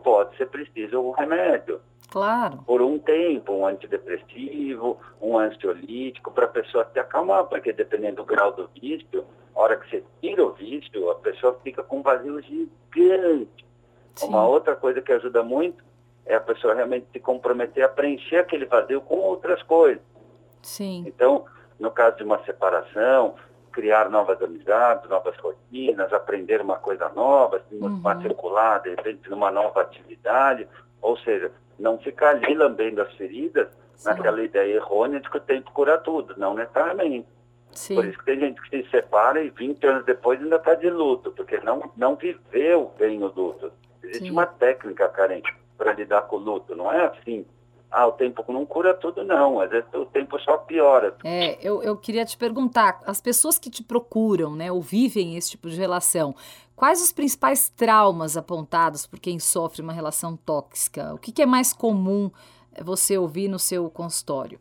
pode 0.05 0.37
ser 0.37 0.47
preciso 0.47 1.01
o 1.01 1.11
remédio 1.13 1.81
Claro. 2.11 2.59
por 2.59 2.81
um 2.81 2.99
tempo, 2.99 3.53
um 3.53 3.67
antidepressivo, 3.67 4.99
um 5.21 5.37
ansiolítico, 5.37 6.31
para 6.31 6.45
a 6.45 6.49
pessoa 6.49 6.89
se 6.93 6.99
acalmar, 7.01 7.45
porque 7.47 7.73
dependendo 7.73 8.17
do 8.17 8.25
grau 8.25 8.53
do 8.53 8.69
vício, 8.81 9.25
a 9.57 9.61
hora 9.61 9.77
que 9.77 9.91
você 9.91 10.05
tira 10.21 10.45
o 10.45 10.53
vício, 10.53 11.11
a 11.11 11.17
pessoa 11.17 11.59
fica 11.65 11.83
com 11.83 11.99
um 11.99 12.03
vazio 12.03 12.41
gigante. 12.43 13.65
Sim. 14.15 14.29
Uma 14.29 14.47
outra 14.47 14.77
coisa 14.77 15.01
que 15.03 15.13
ajuda 15.13 15.43
muito 15.43 15.83
é 16.25 16.37
a 16.37 16.41
pessoa 16.41 16.75
realmente 16.75 17.07
se 17.13 17.19
comprometer 17.19 17.85
a 17.85 17.89
preencher 17.89 18.37
aquele 18.37 18.67
vazio 18.67 19.01
com 19.01 19.17
outras 19.17 19.63
coisas. 19.65 20.03
Sim. 20.63 21.05
Então, 21.07 21.45
no 21.81 21.91
caso 21.91 22.19
de 22.19 22.23
uma 22.23 22.43
separação, 22.45 23.35
criar 23.75 24.09
novas 24.09 24.41
amizades, 24.41 25.11
novas 25.11 25.37
rotinas, 25.39 26.13
aprender 26.13 26.61
uma 26.61 26.77
coisa 26.77 27.09
nova, 27.09 27.61
se 27.69 27.75
Uhum. 27.75 27.89
matricular, 28.01 28.81
de 28.81 28.91
repente, 28.91 29.29
numa 29.29 29.51
nova 29.51 29.81
atividade, 29.83 30.67
ou 31.03 31.17
seja, 31.19 31.51
não 31.79 31.99
ficar 31.99 32.31
ali 32.31 32.55
lambendo 32.55 33.03
as 33.03 33.13
feridas 33.15 33.67
Sim. 33.97 34.09
naquela 34.11 34.41
ideia 34.43 34.75
errônea 34.77 35.19
de 35.21 35.29
que 35.29 35.37
o 35.37 35.41
tempo 35.41 35.73
cura 35.73 35.99
tudo, 35.99 36.35
não 36.37 36.55
necessariamente. 36.55 37.27
Sim. 37.73 37.97
Por 37.97 38.05
isso 38.05 38.19
que 38.19 38.25
tem 38.25 38.39
gente 38.39 38.63
que 38.63 38.83
se 38.85 38.91
separa 38.91 39.43
e 39.43 39.51
20 39.51 39.85
anos 39.85 40.05
depois 40.05 40.41
ainda 40.41 40.57
está 40.57 40.75
de 40.77 40.89
luto, 40.89 41.33
porque 41.33 41.59
não, 41.61 41.91
não 41.97 42.15
viveu 42.15 42.93
bem 42.97 43.21
o 43.25 43.27
luto. 43.27 43.73
Existe 44.05 44.27
Sim. 44.27 44.31
uma 44.31 44.47
técnica, 44.47 45.09
Karen, 45.09 45.43
para 45.77 45.93
lidar 45.95 46.23
com 46.23 46.37
o 46.37 46.39
luto, 46.39 46.77
não 46.77 46.93
é 46.93 47.07
assim. 47.07 47.45
Ah, 47.97 48.07
o 48.07 48.13
tempo 48.13 48.45
não 48.53 48.67
cura 48.67 48.93
tudo, 48.93 49.23
não. 49.23 49.61
Às 49.61 49.71
vezes 49.71 49.89
o 49.95 50.05
tempo 50.07 50.39
só 50.41 50.57
piora. 50.59 51.15
É, 51.25 51.57
eu, 51.67 51.83
eu 51.83 51.97
queria 51.97 52.25
te 52.25 52.37
perguntar, 52.37 53.01
as 53.07 53.21
pessoas 53.21 53.59
que 53.59 53.71
te 53.71 53.83
procuram, 53.83 54.57
né, 54.57 54.73
ou 54.73 54.81
vivem 54.81 55.37
esse 55.37 55.53
tipo 55.53 55.71
de 55.71 55.77
relação, 55.77 56.35
quais 56.75 57.01
os 57.01 57.13
principais 57.13 57.69
traumas 57.69 58.37
apontados 58.37 59.07
por 59.07 59.21
quem 59.21 59.39
sofre 59.39 59.81
uma 59.83 59.93
relação 59.93 60.37
tóxica? 60.37 61.15
O 61.15 61.19
que, 61.19 61.31
que 61.31 61.43
é 61.43 61.47
mais 61.47 61.73
comum 61.73 62.31
você 62.83 63.17
ouvir 63.17 63.49
no 63.49 63.59
seu 63.59 63.89
consultório? 63.89 64.59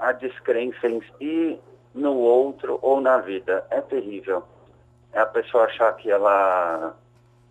a 0.00 0.12
descrença 0.12 0.88
em 0.88 1.02
si, 1.18 1.60
no 1.94 2.16
outro 2.16 2.78
ou 2.82 3.00
na 3.00 3.18
vida. 3.18 3.64
É 3.70 3.80
terrível. 3.80 4.42
É 5.12 5.20
a 5.20 5.26
pessoa 5.26 5.64
achar 5.64 5.92
que 5.96 6.10
ela 6.10 6.96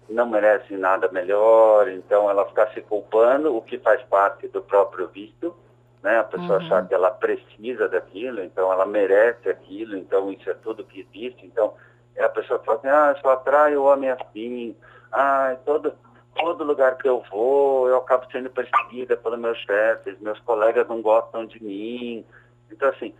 não 0.10 0.28
merece 0.28 0.76
nada 0.76 1.10
melhor, 1.12 1.88
então 1.88 2.30
ela 2.30 2.46
ficar 2.46 2.68
se 2.74 2.82
culpando, 2.82 3.56
o 3.56 3.62
que 3.62 3.78
faz 3.78 4.02
parte 4.04 4.48
do 4.48 4.62
próprio 4.62 5.08
vício, 5.08 5.56
né? 6.02 6.20
A 6.20 6.24
pessoa 6.24 6.60
uhum. 6.60 6.66
achar 6.66 6.88
que 6.88 6.94
ela 6.94 7.12
precisa 7.12 7.88
daquilo, 7.88 8.44
então 8.44 8.72
ela 8.72 8.86
merece 8.86 9.50
aquilo, 9.50 9.96
então 9.98 10.32
isso 10.32 10.50
é 10.50 10.54
tudo 10.56 10.84
que 10.84 11.02
existe. 11.02 11.46
Então, 11.46 11.74
é 12.16 12.24
a 12.24 12.30
pessoa 12.30 12.60
fala 12.60 12.78
assim, 12.78 12.88
ah, 12.88 13.14
eu 13.16 13.22
só 13.22 13.30
atraio 13.32 13.82
o 13.82 13.86
homem 13.86 14.10
assim, 14.10 14.76
ah, 15.12 15.56
todo, 15.66 15.94
todo 16.36 16.64
lugar 16.64 16.98
que 16.98 17.08
eu 17.08 17.24
vou, 17.30 17.88
eu 17.88 17.98
acabo 17.98 18.26
sendo 18.32 18.50
perseguida 18.50 19.16
pelos 19.18 19.40
meus 19.40 19.58
chefes, 19.60 20.20
meus 20.20 20.40
colegas 20.40 20.88
não 20.88 21.02
gostam 21.02 21.46
de 21.46 21.64
mim. 21.64 22.26
Então, 22.72 22.90
assim, 22.90 23.14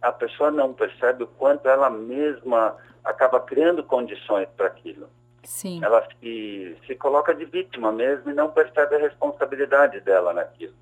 a 0.00 0.12
pessoa 0.12 0.50
não 0.50 0.72
percebe 0.72 1.24
o 1.24 1.26
quanto 1.26 1.68
ela 1.68 1.90
mesma 1.90 2.76
acaba 3.04 3.40
criando 3.40 3.82
condições 3.82 4.48
para 4.56 4.66
aquilo. 4.66 5.08
Sim. 5.42 5.82
Ela 5.82 6.06
se, 6.20 6.76
se 6.86 6.94
coloca 6.94 7.34
de 7.34 7.44
vítima 7.44 7.92
mesmo 7.92 8.30
e 8.30 8.34
não 8.34 8.50
percebe 8.50 8.96
a 8.96 8.98
responsabilidade 8.98 10.00
dela 10.00 10.32
naquilo. 10.32 10.74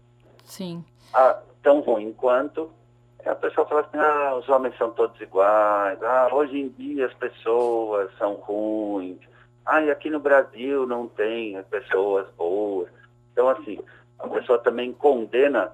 Sim. 0.45 0.85
Ah, 1.13 1.41
tão 1.63 1.81
ruim 1.81 2.13
quanto 2.13 2.71
a 3.27 3.35
pessoa 3.35 3.67
fala 3.67 3.81
assim, 3.81 3.99
ah, 3.99 4.37
os 4.37 4.49
homens 4.49 4.77
são 4.79 4.91
todos 4.93 5.21
iguais, 5.21 6.01
ah, 6.03 6.29
hoje 6.33 6.59
em 6.59 6.69
dia 6.69 7.07
as 7.07 7.15
pessoas 7.15 8.11
são 8.19 8.35
ruins, 8.35 9.19
ah, 9.65 9.83
e 9.83 9.91
aqui 9.91 10.09
no 10.09 10.21
Brasil 10.21 10.87
não 10.87 11.09
tem 11.09 11.61
pessoas 11.65 12.29
boas. 12.37 12.89
Então, 13.33 13.49
assim, 13.49 13.81
a 14.19 14.29
pessoa 14.29 14.59
também 14.59 14.93
condena, 14.93 15.73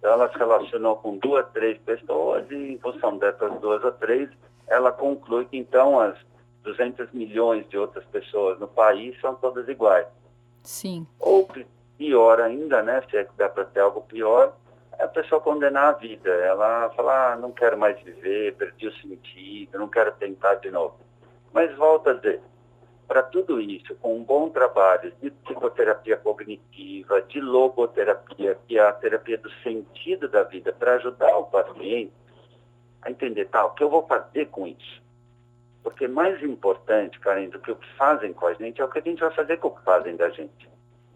ela 0.00 0.30
se 0.30 0.38
relacionou 0.38 0.96
com 0.96 1.16
duas, 1.18 1.44
três 1.52 1.76
pessoas 1.78 2.48
e 2.50 2.72
em 2.72 2.78
função 2.78 3.18
dessas 3.18 3.52
duas 3.60 3.82
ou 3.82 3.92
três, 3.92 4.30
ela 4.68 4.92
conclui 4.92 5.44
que 5.46 5.58
então 5.58 5.98
as 5.98 6.16
200 6.62 7.12
milhões 7.12 7.68
de 7.68 7.76
outras 7.76 8.04
pessoas 8.06 8.58
no 8.58 8.68
país 8.68 9.18
são 9.20 9.34
todas 9.34 9.68
iguais. 9.68 10.06
Sim. 10.62 11.06
Ou 11.18 11.48
pior 11.98 12.40
ainda, 12.40 12.82
né, 12.82 13.02
se 13.10 13.16
é 13.16 13.24
que 13.24 13.32
dá 13.36 13.48
para 13.48 13.64
ter 13.64 13.80
algo 13.80 14.02
pior, 14.02 14.54
é 14.98 15.04
a 15.04 15.08
pessoa 15.08 15.40
condenar 15.40 15.88
a 15.88 15.92
vida. 15.92 16.30
Ela 16.30 16.90
fala, 16.90 17.32
ah, 17.32 17.36
não 17.36 17.52
quero 17.52 17.76
mais 17.76 18.00
viver, 18.02 18.54
perdi 18.54 18.86
o 18.86 18.94
sentido, 18.94 19.78
não 19.78 19.88
quero 19.88 20.12
tentar 20.12 20.54
de 20.56 20.70
novo. 20.70 20.96
Mas 21.52 21.74
volta 21.76 22.10
a 22.10 22.14
dizer, 22.14 22.40
para 23.06 23.22
tudo 23.22 23.60
isso, 23.60 23.94
com 23.96 24.16
um 24.16 24.24
bom 24.24 24.48
trabalho 24.48 25.12
de 25.20 25.30
psicoterapia 25.30 26.16
cognitiva, 26.16 27.20
de 27.22 27.40
logoterapia, 27.40 28.58
que 28.66 28.78
é 28.78 28.80
a 28.80 28.92
terapia 28.92 29.36
do 29.36 29.50
sentido 29.62 30.28
da 30.28 30.44
vida, 30.44 30.72
para 30.72 30.94
ajudar 30.94 31.36
o 31.36 31.44
paciente 31.44 32.12
a 33.02 33.10
entender, 33.10 33.46
tá, 33.46 33.66
o 33.66 33.74
que 33.74 33.82
eu 33.82 33.90
vou 33.90 34.06
fazer 34.06 34.46
com 34.46 34.66
isso? 34.66 35.01
Porque 35.82 36.06
mais 36.06 36.42
importante, 36.42 37.18
Karen, 37.18 37.48
do 37.48 37.58
que 37.58 37.72
o 37.72 37.76
que 37.76 37.88
fazem 37.96 38.32
com 38.32 38.46
a 38.46 38.54
gente 38.54 38.80
é 38.80 38.84
o 38.84 38.88
que 38.88 38.98
a 38.98 39.02
gente 39.02 39.20
vai 39.20 39.32
fazer 39.32 39.56
com 39.58 39.68
o 39.68 39.76
que 39.76 39.82
fazem 39.84 40.16
da 40.16 40.30
gente. 40.30 40.68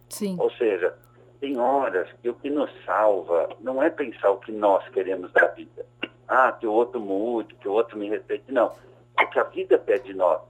Sim. 0.09 0.37
Ou 0.39 0.51
seja, 0.51 0.97
tem 1.41 1.59
horas 1.59 2.09
que 2.21 2.29
o 2.29 2.35
que 2.35 2.51
nos 2.51 2.71
salva 2.85 3.49
não 3.61 3.83
é 3.83 3.91
pensar 3.91 4.31
o 4.31 4.39
que 4.39 4.53
nós 4.53 4.87
queremos 4.89 5.33
da 5.33 5.47
vida. 5.49 5.87
Ah, 6.29 6.53
que 6.53 6.67
o 6.67 6.73
outro 6.73 7.01
mude, 7.01 7.55
que 7.55 7.69
o 7.69 7.73
outro 7.73 7.97
me 7.97 8.09
respeite. 8.09 8.51
Não. 8.51 8.73
O 9.21 9.27
que 9.29 9.39
a 9.39 9.45
vida 9.45 9.79
pede 9.79 10.07
de 10.07 10.15
nós, 10.15 10.41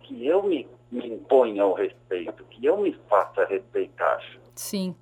que 0.00 0.26
eu 0.26 0.42
me, 0.42 0.68
me 0.90 1.06
imponha 1.08 1.62
ao 1.62 1.72
respeito, 1.72 2.44
que 2.44 2.64
eu 2.64 2.76
me 2.76 2.92
faça 3.08 3.44
respeitar. 3.44 4.20
Sim. 4.54 4.94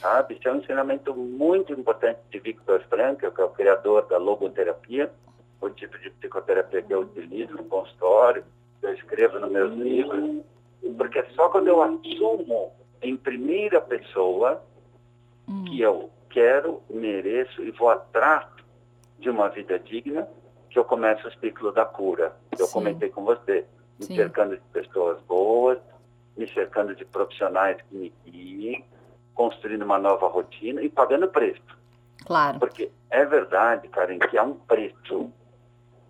Sabe? 0.00 0.34
Isso 0.34 0.48
é 0.48 0.52
um 0.52 0.56
ensinamento 0.56 1.14
muito 1.14 1.72
importante 1.72 2.20
de 2.30 2.38
Victor 2.38 2.82
Frankl, 2.88 3.30
que 3.30 3.40
é 3.40 3.44
o 3.44 3.50
criador 3.50 4.06
da 4.06 4.18
logoterapia, 4.18 5.12
o 5.62 5.70
tipo 5.70 5.98
de 5.98 6.10
psicoterapia 6.10 6.82
que 6.82 6.92
eu 6.92 7.00
utilizo 7.00 7.54
no 7.54 7.64
consultório, 7.64 8.44
que 8.80 8.86
eu 8.86 8.94
escrevo 8.94 9.38
nos 9.38 9.50
meus 9.50 9.72
livros, 9.74 10.44
porque 10.96 11.20
é 11.20 11.26
só 11.34 11.48
quando 11.48 11.68
eu 11.68 11.80
assumo 11.82 12.72
em 13.00 13.16
primeira 13.16 13.80
pessoa 13.80 14.62
hum. 15.48 15.64
que 15.64 15.80
eu 15.80 16.10
quero, 16.28 16.82
mereço 16.90 17.62
e 17.62 17.70
vou 17.70 17.90
atrás 17.90 18.46
de 19.18 19.30
uma 19.30 19.48
vida 19.48 19.78
digna, 19.78 20.28
que 20.68 20.78
eu 20.78 20.84
começo 20.84 21.28
o 21.28 21.32
ciclo 21.38 21.70
da 21.70 21.84
cura, 21.84 22.34
que 22.56 22.60
eu 22.60 22.68
comentei 22.68 23.10
com 23.10 23.24
você, 23.24 23.64
me 24.00 24.06
Sim. 24.06 24.16
cercando 24.16 24.56
de 24.56 24.62
pessoas 24.72 25.20
boas, 25.22 25.78
me 26.36 26.48
cercando 26.52 26.94
de 26.94 27.04
profissionais 27.04 27.80
que 27.82 27.94
me 27.94 28.12
guiem, 28.26 28.84
construindo 29.34 29.82
uma 29.82 29.98
nova 29.98 30.26
rotina 30.26 30.82
e 30.82 30.88
pagando 30.88 31.28
preço. 31.28 31.62
Claro. 32.24 32.58
Porque 32.58 32.90
é 33.10 33.24
verdade, 33.24 33.88
Karen, 33.88 34.18
que 34.18 34.38
há 34.38 34.42
um 34.42 34.54
preço 34.54 35.30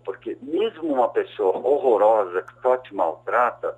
porque 0.03 0.37
mesmo 0.41 0.93
uma 0.93 1.09
pessoa 1.09 1.57
horrorosa 1.57 2.41
que 2.41 2.61
só 2.61 2.77
te 2.77 2.93
maltrata, 2.93 3.77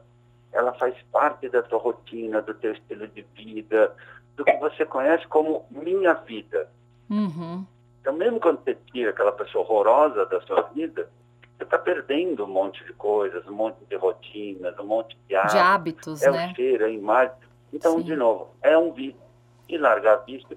ela 0.52 0.74
faz 0.74 0.96
parte 1.12 1.50
da 1.50 1.62
tua 1.62 1.80
rotina, 1.80 2.42
do 2.42 2.54
teu 2.54 2.74
estilo 2.74 3.08
de 3.08 3.26
vida, 3.36 3.94
do 4.36 4.44
que 4.46 4.58
você 4.58 4.86
conhece 4.86 5.28
como 5.28 5.66
minha 5.70 6.14
vida. 6.14 6.70
Uhum. 7.10 7.66
Então, 8.02 8.14
mesmo 8.14 8.40
quando 8.40 8.64
você 8.64 8.78
tira 8.92 9.10
aquela 9.10 9.32
pessoa 9.32 9.64
horrorosa 9.64 10.26
da 10.28 10.40
sua 10.42 10.62
vida, 10.74 11.10
você 11.58 11.64
está 11.64 11.78
perdendo 11.78 12.44
um 12.44 12.48
monte 12.48 12.84
de 12.86 12.94
coisas, 12.94 13.46
um 13.48 13.54
monte 13.54 13.84
de 13.86 13.96
rotinas, 13.96 14.78
um 14.78 14.86
monte 14.86 15.18
de 15.28 15.36
hábitos. 15.36 15.54
De 15.54 15.60
hábitos, 15.60 16.22
é 16.22 16.32
né? 16.32 16.52
o 16.52 16.56
cheiro, 16.56 16.84
é 16.84 16.88
a 16.88 16.92
imagem. 16.92 17.36
Então, 17.74 17.98
Sim. 17.98 18.04
de 18.04 18.16
novo, 18.16 18.50
é 18.62 18.78
um 18.78 18.92
vício. 18.92 19.26
E 19.68 19.78
largar 19.78 20.18
vício 20.18 20.56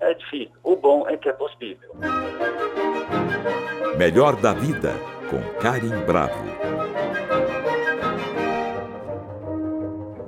é 0.00 0.14
difícil. 0.14 0.56
O 0.62 0.74
bom 0.76 1.06
é 1.08 1.16
que 1.16 1.28
é 1.28 1.32
possível. 1.32 1.90
Melhor 3.96 4.36
da 4.36 4.52
Vida, 4.52 4.94
com 5.30 5.40
Karim 5.58 6.04
Bravo. 6.04 6.65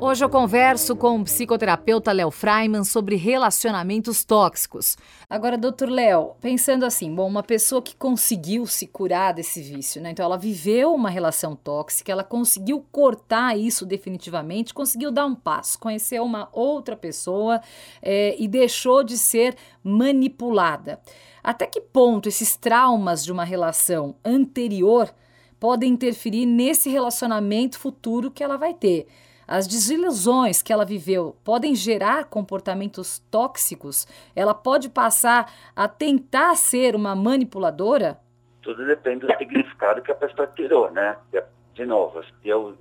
Hoje 0.09 0.25
eu 0.25 0.31
converso 0.31 0.97
com 0.97 1.21
o 1.21 1.25
psicoterapeuta 1.25 2.13
Léo 2.13 2.31
Freiman 2.31 2.83
sobre 2.83 3.15
relacionamentos 3.15 4.25
tóxicos. 4.25 4.97
Agora, 5.29 5.59
doutor 5.59 5.91
Léo, 5.91 6.31
pensando 6.41 6.87
assim, 6.87 7.15
bom, 7.15 7.29
uma 7.29 7.43
pessoa 7.43 7.83
que 7.83 7.95
conseguiu 7.95 8.65
se 8.65 8.87
curar 8.87 9.35
desse 9.35 9.61
vício, 9.61 10.01
né? 10.01 10.13
Então 10.13 10.25
ela 10.25 10.39
viveu 10.39 10.95
uma 10.95 11.11
relação 11.11 11.55
tóxica, 11.55 12.11
ela 12.11 12.25
conseguiu 12.25 12.83
cortar 12.91 13.59
isso 13.59 13.85
definitivamente, 13.85 14.73
conseguiu 14.73 15.13
dar 15.13 15.27
um 15.27 15.35
passo, 15.35 15.79
conheceu 15.79 16.25
uma 16.25 16.49
outra 16.53 16.97
pessoa 16.97 17.61
é, 18.01 18.35
e 18.39 18.49
deixou 18.49 19.05
de 19.05 19.19
ser 19.19 19.57
manipulada. 19.85 20.99
Até 21.45 21.67
que 21.67 21.83
ponto 21.83 22.31
esses 22.31 22.57
traumas 22.57 23.23
de 23.23 23.31
uma 23.31 23.45
relação 23.45 24.15
anterior 24.25 25.15
podem 25.61 25.93
interferir 25.93 26.47
nesse 26.47 26.89
relacionamento 26.89 27.79
futuro 27.79 28.31
que 28.31 28.43
ela 28.43 28.57
vai 28.57 28.73
ter? 28.73 29.07
As 29.49 29.67
desilusões 29.67 30.61
que 30.61 30.75
ela 30.75 30.85
viveu 30.85 31.35
podem 31.43 31.75
gerar 31.75 32.27
comportamentos 32.27 33.19
tóxicos? 33.31 34.07
Ela 34.37 34.53
pode 34.53 34.91
passar 34.91 35.51
a 35.75 35.89
tentar 35.89 36.55
ser 36.55 36.95
uma 36.95 37.17
manipuladora? 37.17 38.19
Tudo 38.61 38.85
depende 38.85 39.27
do 39.27 39.35
significado 39.39 40.03
que 40.03 40.13
a 40.13 40.15
pessoa 40.15 40.47
tirou, 40.49 40.91
né? 40.91 41.17
De 41.73 41.87
novo, 41.87 42.21
eu 42.45 42.77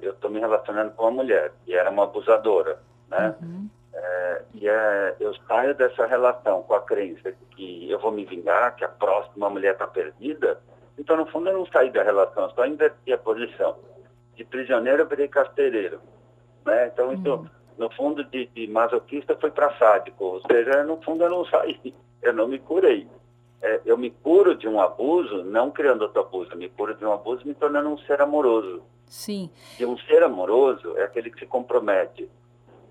estou 0.00 0.30
me 0.30 0.38
relacionando 0.38 0.92
com 0.92 1.02
uma 1.02 1.10
mulher 1.10 1.52
e 1.66 1.74
era 1.74 1.90
uma 1.90 2.04
abusadora, 2.04 2.78
né? 3.08 3.34
Uhum. 3.42 3.68
É, 3.92 4.42
e 4.54 4.68
é, 4.68 5.16
eu 5.18 5.34
saio 5.48 5.74
dessa 5.74 6.06
relação 6.06 6.62
com 6.62 6.74
a 6.74 6.82
crença 6.82 7.32
que 7.50 7.90
eu 7.90 7.98
vou 7.98 8.12
me 8.12 8.24
vingar, 8.24 8.76
que 8.76 8.84
a 8.84 8.88
próxima 8.88 9.50
mulher 9.50 9.72
está 9.72 9.88
perdida. 9.88 10.60
Então, 10.96 11.16
no 11.16 11.26
fundo, 11.26 11.48
eu 11.48 11.58
não 11.58 11.66
saí 11.66 11.90
da 11.90 12.04
relação, 12.04 12.48
só 12.50 12.64
inverti 12.64 13.12
a 13.12 13.18
posição 13.18 13.76
de 14.36 14.44
prisioneiro 14.44 15.02
eu 15.02 15.08
virei 15.08 15.28
carcereiro. 15.28 16.00
Né? 16.64 16.88
Então, 16.92 17.12
isso, 17.12 17.28
uhum. 17.28 17.46
no 17.78 17.90
fundo, 17.90 18.24
de, 18.24 18.46
de 18.46 18.66
masoquista 18.68 19.36
foi 19.36 19.50
para 19.50 19.76
sádico. 19.78 20.24
Ou 20.24 20.42
seja, 20.42 20.84
no 20.84 21.00
fundo, 21.02 21.24
eu 21.24 21.30
não 21.30 21.44
saí, 21.46 21.94
eu 22.22 22.32
não 22.32 22.46
me 22.46 22.58
curei. 22.58 23.08
É, 23.62 23.80
eu 23.86 23.96
me 23.96 24.10
curo 24.10 24.54
de 24.54 24.68
um 24.68 24.80
abuso, 24.80 25.42
não 25.42 25.70
criando 25.70 26.02
outro 26.02 26.20
abuso, 26.20 26.52
eu 26.52 26.58
me 26.58 26.68
curo 26.68 26.94
de 26.94 27.04
um 27.04 27.12
abuso 27.12 27.46
me 27.46 27.54
tornando 27.54 27.88
um 27.88 27.98
ser 27.98 28.20
amoroso. 28.20 28.82
Sim. 29.06 29.50
E 29.78 29.86
um 29.86 29.96
ser 29.98 30.22
amoroso 30.22 30.96
é 30.96 31.04
aquele 31.04 31.30
que 31.30 31.38
se 31.38 31.46
compromete 31.46 32.28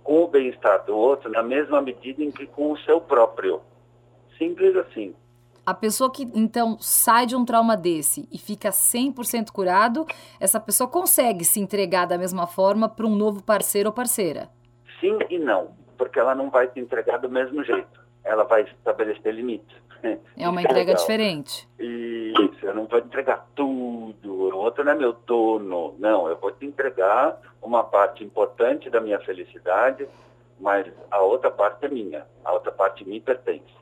com 0.03 0.23
o 0.23 0.27
bem-estar 0.27 0.85
do 0.85 0.95
outro 0.95 1.29
na 1.29 1.43
mesma 1.43 1.81
medida 1.81 2.23
em 2.23 2.31
que 2.31 2.47
com 2.47 2.71
o 2.71 2.77
seu 2.79 2.99
próprio. 2.99 3.61
Simples 4.37 4.75
assim. 4.75 5.15
A 5.65 5.73
pessoa 5.73 6.11
que 6.11 6.29
então 6.35 6.77
sai 6.79 7.25
de 7.25 7.35
um 7.35 7.43
trauma 7.43 7.75
desse 7.75 8.27
e 8.31 8.37
fica 8.37 8.69
100% 8.69 9.51
curado, 9.51 10.05
essa 10.39 10.59
pessoa 10.59 10.87
consegue 10.87 11.43
se 11.43 11.59
entregar 11.59 12.05
da 12.05 12.19
mesma 12.19 12.45
forma 12.45 12.87
para 12.87 13.07
um 13.07 13.15
novo 13.15 13.41
parceiro 13.41 13.89
ou 13.89 13.93
parceira? 13.93 14.47
Sim 14.99 15.17
e 15.27 15.39
não, 15.39 15.71
porque 15.97 16.19
ela 16.19 16.35
não 16.35 16.51
vai 16.51 16.69
se 16.69 16.79
entregar 16.79 17.17
do 17.17 17.29
mesmo 17.29 17.63
jeito. 17.63 17.99
Ela 18.23 18.43
vai 18.43 18.61
estabelecer 18.61 19.33
limites. 19.33 19.75
É 20.37 20.47
uma 20.47 20.61
entrega 20.61 20.91
legal. 20.91 20.95
diferente. 20.97 21.67
Isso, 21.79 22.59
eu 22.63 22.75
não 22.75 22.85
vou 22.85 22.99
entregar 22.99 23.47
tudo. 23.55 24.31
O 24.31 24.57
outro 24.57 24.83
não 24.83 24.91
é 24.91 24.95
meu 24.95 25.13
dono. 25.13 25.95
Não, 25.97 26.27
eu 26.27 26.37
vou 26.37 26.51
te 26.51 26.65
entregar 26.65 27.39
uma 27.59 27.83
parte 27.83 28.23
importante 28.23 28.89
da 28.89 29.01
minha 29.01 29.19
felicidade, 29.21 30.07
mas 30.59 30.85
a 31.09 31.21
outra 31.21 31.49
parte 31.49 31.85
é 31.85 31.89
minha. 31.89 32.25
A 32.43 32.53
outra 32.53 32.71
parte 32.71 33.07
me 33.07 33.19
pertence. 33.19 33.73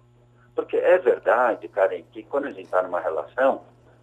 Porque 0.56 0.78
é 0.78 0.98
verdade, 0.98 1.68
Karen, 1.68 2.04
que 2.12 2.24
quando 2.24 2.46
a 2.46 2.52
gente 2.52 2.66
está 2.66 2.82
numa 2.82 3.00
relação, 3.00 3.62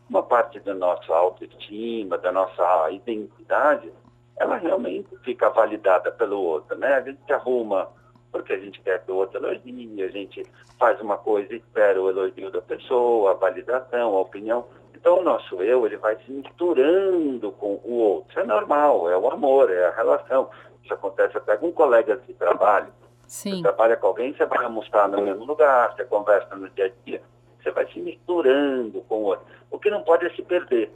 uma 0.09 0.23
parte 0.23 0.59
da 0.61 0.75
nossa 0.75 1.15
autoestima, 1.15 2.19
da 2.19 2.33
nossa 2.33 2.91
identidade, 2.91 3.93
ela 4.37 4.57
realmente 4.57 5.17
fica 5.23 5.49
validada 5.51 6.11
pelo 6.11 6.41
outro, 6.41 6.77
né? 6.77 6.95
A 6.95 7.01
gente 7.03 7.33
arruma 7.33 7.89
porque 8.33 8.53
a 8.53 8.59
gente 8.59 8.81
quer 8.81 9.05
que 9.05 9.11
o 9.11 9.17
outro 9.17 9.39
elogie, 9.39 10.03
a 10.03 10.09
gente 10.09 10.45
faz 10.79 11.01
uma 11.01 11.17
coisa 11.17 11.53
e 11.53 11.59
espera 11.59 12.01
o 12.01 12.09
elogio 12.09 12.51
da 12.51 12.63
pessoa, 12.63 13.33
a 13.33 13.35
validação, 13.35 14.17
a 14.17 14.21
opinião. 14.21 14.67
Então 14.95 15.19
o 15.19 15.23
nosso 15.23 15.63
eu, 15.63 15.87
ele 15.87 15.97
vai 15.97 16.17
se 16.17 16.31
misturando 16.31 17.53
com 17.53 17.81
o 17.85 17.93
outro. 17.93 18.31
Isso 18.31 18.41
é 18.41 18.45
normal, 18.45 19.11
é 19.11 19.17
o 19.17 19.31
amor, 19.31 19.71
é 19.71 19.87
a 19.87 19.91
relação. 19.91 20.49
Isso 20.83 20.95
acontece 20.95 21.37
até 21.37 21.57
com 21.57 21.73
colegas 21.73 22.21
de 22.27 22.35
trabalho. 22.35 22.93
Sim. 23.31 23.59
Você 23.59 23.63
trabalha 23.63 23.97
com 23.97 24.09
alguém, 24.09 24.35
você 24.35 24.45
vai 24.45 24.65
almoçar 24.65 25.09
no 25.09 25.23
mesmo 25.23 25.45
lugar, 25.45 25.95
você 25.95 26.03
conversa 26.03 26.53
no 26.57 26.69
dia 26.71 26.87
a 26.87 27.05
dia, 27.07 27.23
você 27.63 27.71
vai 27.71 27.87
se 27.93 28.01
misturando 28.01 29.03
com 29.03 29.19
o 29.19 29.23
outro. 29.23 29.47
O 29.71 29.79
que 29.79 29.89
não 29.89 30.03
pode 30.03 30.27
é 30.27 30.31
se 30.31 30.43
perder. 30.43 30.91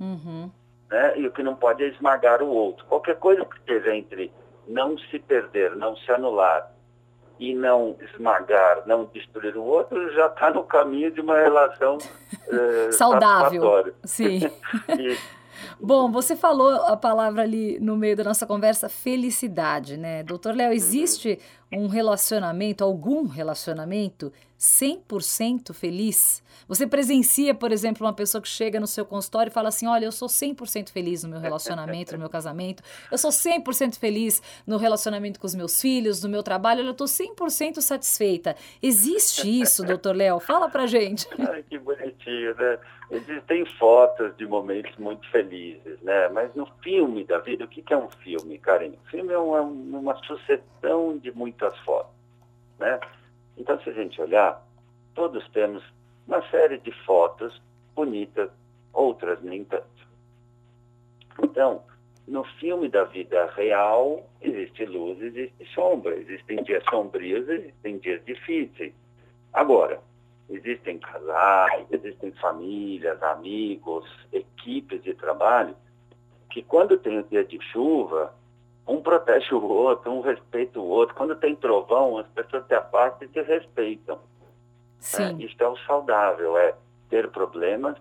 Uhum. 0.00 0.50
Né? 0.90 1.18
E 1.18 1.26
o 1.26 1.30
que 1.30 1.42
não 1.42 1.54
pode 1.54 1.84
é 1.84 1.88
esmagar 1.88 2.42
o 2.42 2.48
outro. 2.48 2.86
Qualquer 2.86 3.16
coisa 3.16 3.44
que 3.44 3.58
esteja 3.58 3.94
entre 3.94 4.32
não 4.66 4.96
se 4.96 5.18
perder, 5.18 5.76
não 5.76 5.94
se 5.98 6.10
anular 6.10 6.72
e 7.38 7.54
não 7.54 7.94
esmagar, 8.00 8.82
não 8.86 9.04
destruir 9.12 9.54
o 9.54 9.62
outro, 9.62 10.10
já 10.14 10.28
está 10.28 10.48
no 10.48 10.64
caminho 10.64 11.10
de 11.10 11.20
uma 11.20 11.38
relação 11.38 11.98
eh, 12.48 12.88
saudável. 12.96 13.92
Sim. 14.02 14.50
e, 14.98 15.18
Bom, 15.78 16.10
você 16.10 16.34
falou 16.34 16.70
a 16.86 16.96
palavra 16.96 17.42
ali 17.42 17.78
no 17.80 17.96
meio 17.96 18.16
da 18.16 18.24
nossa 18.24 18.46
conversa, 18.46 18.88
felicidade, 18.88 19.98
né? 19.98 20.22
Doutor 20.22 20.54
Léo, 20.54 20.72
existe 20.72 21.38
um 21.70 21.86
relacionamento, 21.86 22.82
algum 22.82 23.26
relacionamento 23.26 24.32
100% 24.58 25.72
feliz? 25.72 26.42
Você 26.68 26.86
presencia, 26.86 27.54
por 27.54 27.70
exemplo, 27.70 28.06
uma 28.06 28.12
pessoa 28.12 28.42
que 28.42 28.48
chega 28.48 28.80
no 28.80 28.86
seu 28.86 29.04
consultório 29.04 29.50
e 29.50 29.52
fala 29.52 29.68
assim: 29.68 29.86
Olha, 29.86 30.06
eu 30.06 30.12
sou 30.12 30.28
100% 30.28 30.90
feliz 30.90 31.22
no 31.22 31.30
meu 31.30 31.40
relacionamento, 31.40 32.12
no 32.12 32.18
meu 32.18 32.30
casamento, 32.30 32.82
eu 33.10 33.18
sou 33.18 33.30
100% 33.30 33.98
feliz 33.98 34.42
no 34.66 34.76
relacionamento 34.76 35.38
com 35.38 35.46
os 35.46 35.54
meus 35.54 35.80
filhos, 35.80 36.22
no 36.22 36.28
meu 36.28 36.42
trabalho, 36.42 36.82
eu 36.82 36.90
estou 36.90 37.06
100% 37.06 37.80
satisfeita. 37.80 38.56
Existe 38.82 39.60
isso, 39.60 39.84
doutor 39.84 40.16
Léo? 40.16 40.40
Fala 40.40 40.68
pra 40.68 40.86
gente. 40.86 41.28
Ai, 41.38 41.62
que 41.62 41.78
bonitinho, 41.78 42.54
né? 42.56 42.78
Existem 43.10 43.64
fotos 43.78 44.36
de 44.36 44.46
momentos 44.46 44.96
muito 44.96 45.28
felizes, 45.30 46.00
né? 46.02 46.28
Mas 46.30 46.52
no 46.54 46.66
filme 46.82 47.24
da 47.24 47.38
vida, 47.38 47.64
o 47.64 47.68
que 47.68 47.84
é 47.92 47.96
um 47.96 48.10
filme, 48.10 48.58
Karen? 48.58 48.88
O 48.88 49.10
filme 49.10 49.32
é 49.32 49.38
uma, 49.38 49.60
uma 49.60 50.16
sucessão 50.24 51.16
de 51.18 51.30
muitas 51.30 51.78
fotos, 51.80 52.10
né? 52.80 52.98
Então, 53.56 53.80
se 53.80 53.90
a 53.90 53.92
gente 53.92 54.20
olhar, 54.20 54.62
todos 55.14 55.48
temos 55.50 55.82
uma 56.26 56.42
série 56.50 56.78
de 56.78 56.92
fotos 57.04 57.60
bonitas, 57.94 58.50
outras 58.92 59.40
nem 59.42 59.64
tanto. 59.64 59.86
Então, 61.42 61.82
no 62.26 62.44
filme 62.44 62.88
da 62.88 63.04
vida 63.04 63.46
real, 63.54 64.28
existe 64.40 64.84
luz, 64.84 65.20
existe 65.22 65.64
sombra, 65.74 66.16
existem 66.16 66.62
dias 66.64 66.82
sombrios, 66.90 67.48
existem 67.48 67.98
dias 67.98 68.24
difíceis. 68.24 68.92
Agora, 69.52 70.00
existem 70.50 70.98
casais, 70.98 71.86
existem 71.90 72.32
famílias, 72.32 73.22
amigos, 73.22 74.04
equipes 74.32 75.02
de 75.02 75.14
trabalho, 75.14 75.76
que 76.50 76.62
quando 76.62 76.96
tem 76.96 77.18
o 77.18 77.24
dia 77.24 77.44
de 77.44 77.60
chuva, 77.70 78.34
um 78.86 79.00
protege 79.00 79.54
o 79.54 79.62
outro, 79.62 80.10
um 80.12 80.20
respeita 80.20 80.78
o 80.78 80.86
outro. 80.86 81.14
Quando 81.14 81.34
tem 81.36 81.56
trovão, 81.56 82.18
as 82.18 82.26
pessoas 82.28 82.66
se 82.66 82.74
afastam 82.74 83.26
e 83.28 83.32
se 83.32 83.42
respeitam. 83.42 84.18
Sim. 85.00 85.22
É, 85.40 85.44
isso 85.44 85.56
é 85.58 85.68
o 85.68 85.76
saudável, 85.78 86.56
é 86.56 86.74
ter 87.08 87.28
problemas, 87.30 87.96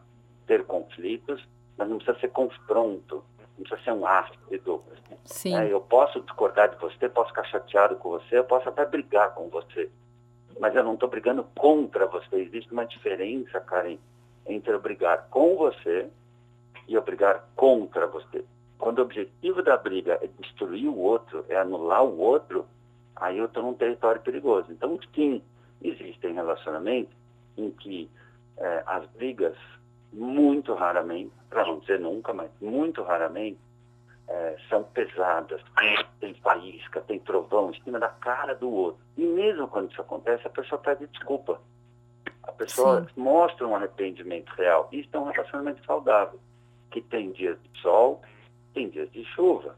ter 0.45 0.63
conflitos, 0.65 1.45
mas 1.77 1.89
não 1.89 1.97
precisa 1.97 2.19
ser 2.19 2.29
confronto, 2.29 3.23
não 3.57 3.63
precisa 3.63 3.83
ser 3.83 3.91
um 3.91 4.05
ácido. 4.05 4.83
Sim. 5.23 5.55
É, 5.55 5.71
eu 5.71 5.81
posso 5.81 6.21
discordar 6.21 6.69
de 6.69 6.77
você, 6.77 7.09
posso 7.09 7.29
ficar 7.29 7.45
chateado 7.45 7.95
com 7.95 8.09
você, 8.09 8.37
eu 8.37 8.43
posso 8.43 8.69
até 8.69 8.85
brigar 8.85 9.33
com 9.33 9.49
você, 9.49 9.89
mas 10.59 10.75
eu 10.75 10.83
não 10.83 10.93
estou 10.93 11.09
brigando 11.09 11.43
contra 11.55 12.05
você. 12.05 12.35
Existe 12.37 12.71
uma 12.71 12.85
diferença, 12.85 13.59
Karen, 13.59 13.97
entre 14.47 14.71
eu 14.71 14.79
brigar 14.79 15.27
com 15.29 15.55
você 15.55 16.09
e 16.87 16.93
eu 16.93 17.01
brigar 17.01 17.43
contra 17.55 18.05
você. 18.07 18.45
Quando 18.77 18.99
o 18.99 19.03
objetivo 19.03 19.63
da 19.63 19.77
briga 19.77 20.19
é 20.21 20.27
destruir 20.39 20.87
o 20.87 20.97
outro, 20.97 21.45
é 21.49 21.55
anular 21.55 22.03
o 22.03 22.17
outro, 22.17 22.65
aí 23.15 23.37
eu 23.37 23.45
estou 23.45 23.63
num 23.63 23.73
território 23.73 24.21
perigoso. 24.21 24.71
Então, 24.71 24.99
sim, 25.13 25.41
existem 25.81 26.33
relacionamentos 26.33 27.13
em 27.57 27.71
que 27.71 28.09
é, 28.57 28.83
as 28.85 29.05
brigas, 29.11 29.55
muito 30.11 30.73
raramente, 30.73 31.31
para 31.49 31.65
não 31.65 31.79
dizer 31.79 31.99
nunca, 31.99 32.33
mas 32.33 32.49
muito 32.61 33.03
raramente, 33.03 33.59
é, 34.27 34.57
são 34.69 34.83
pesadas. 34.83 35.61
Tem 36.19 36.33
faísca, 36.35 37.01
tem 37.01 37.19
trovão 37.19 37.71
em 37.71 37.81
cima 37.83 37.99
da 37.99 38.07
cara 38.09 38.55
do 38.55 38.69
outro. 38.69 39.01
E 39.17 39.25
mesmo 39.25 39.67
quando 39.67 39.91
isso 39.91 40.01
acontece, 40.01 40.47
a 40.47 40.49
pessoa 40.49 40.79
pede 40.79 41.07
desculpa. 41.07 41.59
A 42.43 42.51
pessoa 42.51 43.01
Sim. 43.01 43.21
mostra 43.21 43.67
um 43.67 43.75
arrependimento 43.75 44.49
real. 44.51 44.87
Isso 44.91 45.09
é 45.13 45.19
um 45.19 45.29
relacionamento 45.29 45.83
saudável, 45.85 46.39
que 46.91 47.01
tem 47.01 47.31
dias 47.31 47.57
de 47.61 47.81
sol, 47.81 48.21
tem 48.75 48.89
dias 48.89 49.09
de 49.11 49.23
chuva. 49.33 49.75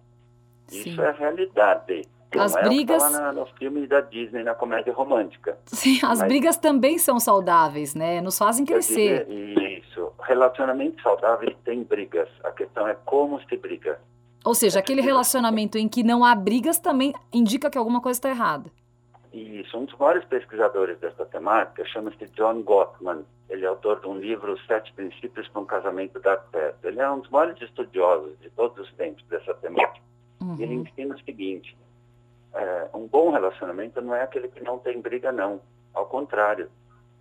Sim. 0.67 0.89
Isso 0.89 1.01
é 1.01 1.07
a 1.07 1.11
realidade. 1.13 2.01
Não 2.35 2.43
as 2.43 2.55
é 2.55 2.63
brigas 2.63 3.11
na, 3.11 3.31
nos 3.31 3.49
filmes 3.51 3.87
da 3.87 4.01
Disney 4.01 4.43
na 4.43 4.53
comédia 4.53 4.91
romântica. 4.91 5.57
Sim, 5.65 5.99
as 6.03 6.19
Mas... 6.19 6.27
brigas 6.27 6.57
também 6.57 6.97
são 6.97 7.19
saudáveis, 7.19 7.95
né? 7.95 8.19
Nos 8.19 8.37
fazem 8.37 8.65
crescer. 8.65 9.25
Diria, 9.25 9.79
isso. 9.79 10.11
Relacionamentos 10.19 11.01
saudáveis 11.01 11.55
têm 11.63 11.83
brigas. 11.83 12.27
A 12.43 12.51
questão 12.51 12.85
é 12.85 12.95
como 13.05 13.39
se 13.47 13.55
briga. 13.55 13.97
Ou 14.43 14.53
seja, 14.53 14.79
aquele 14.79 15.01
relacionamento 15.01 15.77
em 15.77 15.87
que 15.87 16.03
não 16.03 16.25
há 16.25 16.35
brigas 16.35 16.79
também 16.79 17.13
indica 17.31 17.69
que 17.69 17.77
alguma 17.77 18.01
coisa 18.01 18.17
está 18.17 18.29
errada. 18.29 18.69
Isso. 19.33 19.77
Um 19.77 19.85
dos 19.85 19.97
maiores 19.97 20.25
pesquisadores 20.25 20.97
dessa 20.99 21.25
temática 21.25 21.85
chama-se 21.85 22.25
John 22.31 22.61
Gottman. 22.61 23.25
Ele 23.49 23.65
é 23.65 23.67
autor 23.67 23.99
de 24.01 24.07
um 24.07 24.17
livro, 24.17 24.57
Sete 24.65 24.91
Princípios 24.93 25.47
para 25.47 25.61
um 25.61 25.65
Casamento 25.65 26.19
Dar 26.19 26.43
Certo. 26.51 26.85
Ele 26.85 26.99
é 26.99 27.09
um 27.09 27.19
dos 27.19 27.29
maiores 27.29 27.61
estudiosos 27.61 28.37
de 28.39 28.49
todos 28.51 28.77
os 28.77 28.93
tempos 28.95 29.23
dessa 29.25 29.53
temática. 29.55 30.05
Uhum. 30.41 30.55
Ele 30.59 30.73
ensina 30.75 31.15
o 31.15 31.19
seguinte, 31.19 31.77
é, 32.53 32.89
um 32.93 33.07
bom 33.07 33.31
relacionamento 33.31 34.01
não 34.01 34.15
é 34.15 34.23
aquele 34.23 34.47
que 34.47 34.63
não 34.63 34.79
tem 34.79 34.99
briga, 34.99 35.31
não. 35.31 35.61
Ao 35.93 36.05
contrário, 36.05 36.69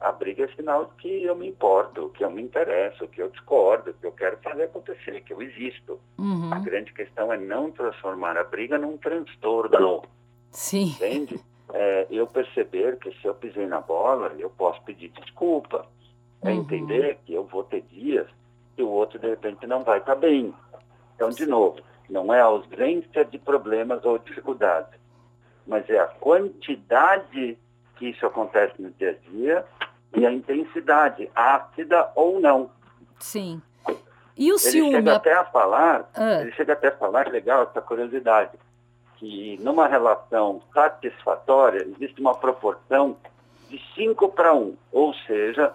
a 0.00 0.12
briga 0.12 0.44
é 0.44 0.48
sinal 0.48 0.86
de 0.86 0.94
que 0.96 1.24
eu 1.24 1.34
me 1.34 1.48
importo, 1.48 2.10
que 2.10 2.24
eu 2.24 2.30
me 2.30 2.42
interesso, 2.42 3.08
que 3.08 3.22
eu 3.22 3.30
discordo, 3.30 3.94
que 3.94 4.06
eu 4.06 4.12
quero 4.12 4.36
fazer 4.38 4.64
acontecer, 4.64 5.22
que 5.22 5.32
eu 5.32 5.40
existo. 5.40 5.98
Uhum. 6.18 6.52
A 6.52 6.58
grande 6.58 6.92
questão 6.92 7.32
é 7.32 7.38
não 7.38 7.70
transformar 7.70 8.36
a 8.36 8.44
briga 8.44 8.78
num 8.78 8.96
transtorno. 8.96 10.02
Sim. 10.50 10.88
Entende? 10.88 11.40
É, 11.72 12.06
eu 12.10 12.26
perceber 12.26 12.98
que 12.98 13.10
se 13.20 13.26
eu 13.26 13.34
pisei 13.34 13.66
na 13.66 13.80
bola, 13.80 14.32
eu 14.38 14.50
posso 14.50 14.80
pedir 14.82 15.08
desculpa. 15.10 15.86
É 16.42 16.50
uhum. 16.50 16.60
entender 16.60 17.18
que 17.24 17.34
eu 17.34 17.44
vou 17.44 17.64
ter 17.64 17.82
dias 17.82 18.28
que 18.76 18.82
o 18.82 18.88
outro, 18.88 19.18
de 19.18 19.28
repente, 19.28 19.66
não 19.66 19.82
vai 19.82 19.98
estar 19.98 20.14
bem. 20.14 20.54
Então, 21.14 21.30
de 21.30 21.46
novo, 21.46 21.80
não 22.08 22.32
é 22.32 22.40
a 22.40 22.44
ausência 22.44 23.24
de 23.24 23.38
problemas 23.38 24.04
ou 24.04 24.18
dificuldades, 24.18 25.00
mas 25.66 25.88
é 25.88 25.98
a 25.98 26.06
quantidade 26.06 27.58
que 27.96 28.10
isso 28.10 28.26
acontece 28.26 28.80
no 28.80 28.90
dia 28.90 29.10
a 29.10 29.30
dia 29.30 29.64
e 30.14 30.26
a 30.26 30.32
intensidade, 30.32 31.30
ácida 31.34 32.10
ou 32.14 32.38
não. 32.38 32.70
Sim. 33.18 33.60
E 34.36 34.52
o 34.52 34.56
ele 34.56 34.58
ciúme? 34.58 34.92
Chega 34.92 35.16
até 35.16 35.32
a 35.32 35.44
falar, 35.44 36.10
ah. 36.14 36.40
Ele 36.42 36.52
chega 36.52 36.74
até 36.74 36.88
a 36.88 36.96
falar, 36.96 37.28
legal 37.28 37.62
essa 37.62 37.80
curiosidade, 37.80 38.58
que 39.16 39.58
numa 39.62 39.86
relação 39.86 40.62
satisfatória 40.72 41.82
existe 41.82 42.20
uma 42.20 42.34
proporção 42.34 43.16
de 43.68 43.80
5 43.94 44.28
para 44.30 44.54
1, 44.54 44.58
um, 44.58 44.76
ou 44.92 45.14
seja, 45.26 45.72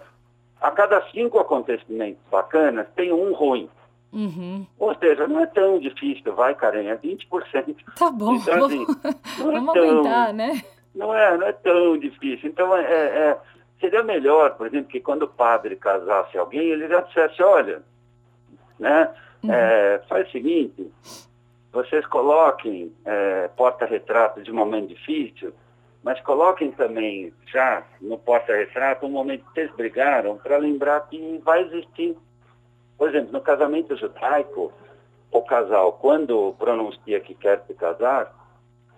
a 0.62 0.70
cada 0.70 1.02
cinco 1.10 1.38
acontecimentos 1.38 2.22
bacanas 2.30 2.86
tem 2.94 3.12
um 3.12 3.34
ruim. 3.34 3.68
Uhum. 4.12 4.66
Ou 4.78 4.94
seja, 4.94 5.26
não 5.26 5.40
é 5.40 5.46
tão 5.46 5.78
difícil, 5.78 6.34
vai, 6.34 6.54
Karen, 6.54 6.86
é 6.86 6.96
20%. 6.96 7.74
Tá 7.98 8.10
bom, 8.10 8.34
então, 8.34 8.66
assim, 8.66 8.86
não 9.38 9.50
é 9.50 9.54
vamos 9.54 9.72
tão, 9.72 9.88
aumentar, 9.88 10.32
né? 10.32 10.62
Não 10.94 11.14
é, 11.14 11.36
não 11.36 11.46
é 11.46 11.52
tão 11.52 11.98
difícil. 11.98 12.50
Então, 12.50 12.76
é, 12.76 12.82
é, 12.84 13.38
seria 13.80 14.02
melhor, 14.02 14.54
por 14.54 14.66
exemplo, 14.66 14.88
que 14.88 15.00
quando 15.00 15.22
o 15.22 15.28
padre 15.28 15.74
casasse 15.76 16.36
alguém, 16.38 16.60
ele 16.60 16.86
já 16.86 17.00
dissesse, 17.00 17.42
olha, 17.42 17.82
né, 18.78 19.10
uhum. 19.42 19.52
é, 19.52 20.02
faz 20.08 20.28
o 20.28 20.30
seguinte, 20.30 20.92
vocês 21.72 22.04
coloquem 22.06 22.92
é, 23.04 23.48
porta-retrato 23.56 24.42
de 24.42 24.50
um 24.50 24.54
momento 24.54 24.88
difícil, 24.88 25.52
mas 26.02 26.20
coloquem 26.20 26.70
também 26.72 27.32
já 27.46 27.84
no 28.00 28.18
porta-retrato 28.18 29.06
um 29.06 29.10
momento 29.10 29.44
que 29.46 29.54
vocês 29.54 29.70
brigaram 29.74 30.36
para 30.38 30.56
lembrar 30.56 31.00
que 31.08 31.40
vai 31.44 31.62
existir 31.62 32.16
por 33.02 33.08
exemplo, 33.08 33.32
no 33.32 33.40
casamento 33.40 33.96
judaico, 33.96 34.72
o 35.32 35.42
casal, 35.42 35.94
quando 35.94 36.54
pronuncia 36.56 37.18
que 37.18 37.34
quer 37.34 37.60
se 37.66 37.74
casar, 37.74 38.32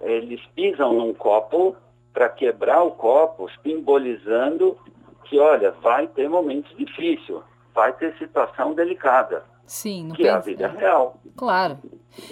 eles 0.03 0.45
pisam 0.55 0.93
num 0.93 1.15
copo 1.15 1.75
para 2.13 2.29
quebrar 2.29 2.83
o 2.83 2.91
copo, 2.91 3.49
simbolizando 3.63 4.77
que, 5.25 5.39
olha, 5.39 5.71
vai 5.71 6.07
ter 6.09 6.29
momentos 6.29 6.77
difíceis, 6.77 7.41
vai 7.75 7.95
ter 7.95 8.15
situação 8.19 8.75
delicada. 8.75 9.47
Sim, 9.66 10.11
que 10.14 10.27
é 10.27 10.31
a 10.31 10.38
vida 10.38 10.68
real. 10.68 11.20
Claro. 11.37 11.79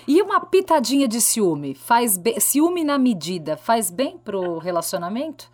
E 0.06 0.20
uma 0.22 0.40
pitadinha 0.40 1.08
de 1.08 1.20
ciúme, 1.20 1.74
faz 1.74 2.16
bem, 2.16 2.38
ciúme 2.38 2.84
na 2.84 2.98
medida, 2.98 3.56
faz 3.56 3.90
bem 3.90 4.18
pro 4.18 4.58
relacionamento? 4.58 5.50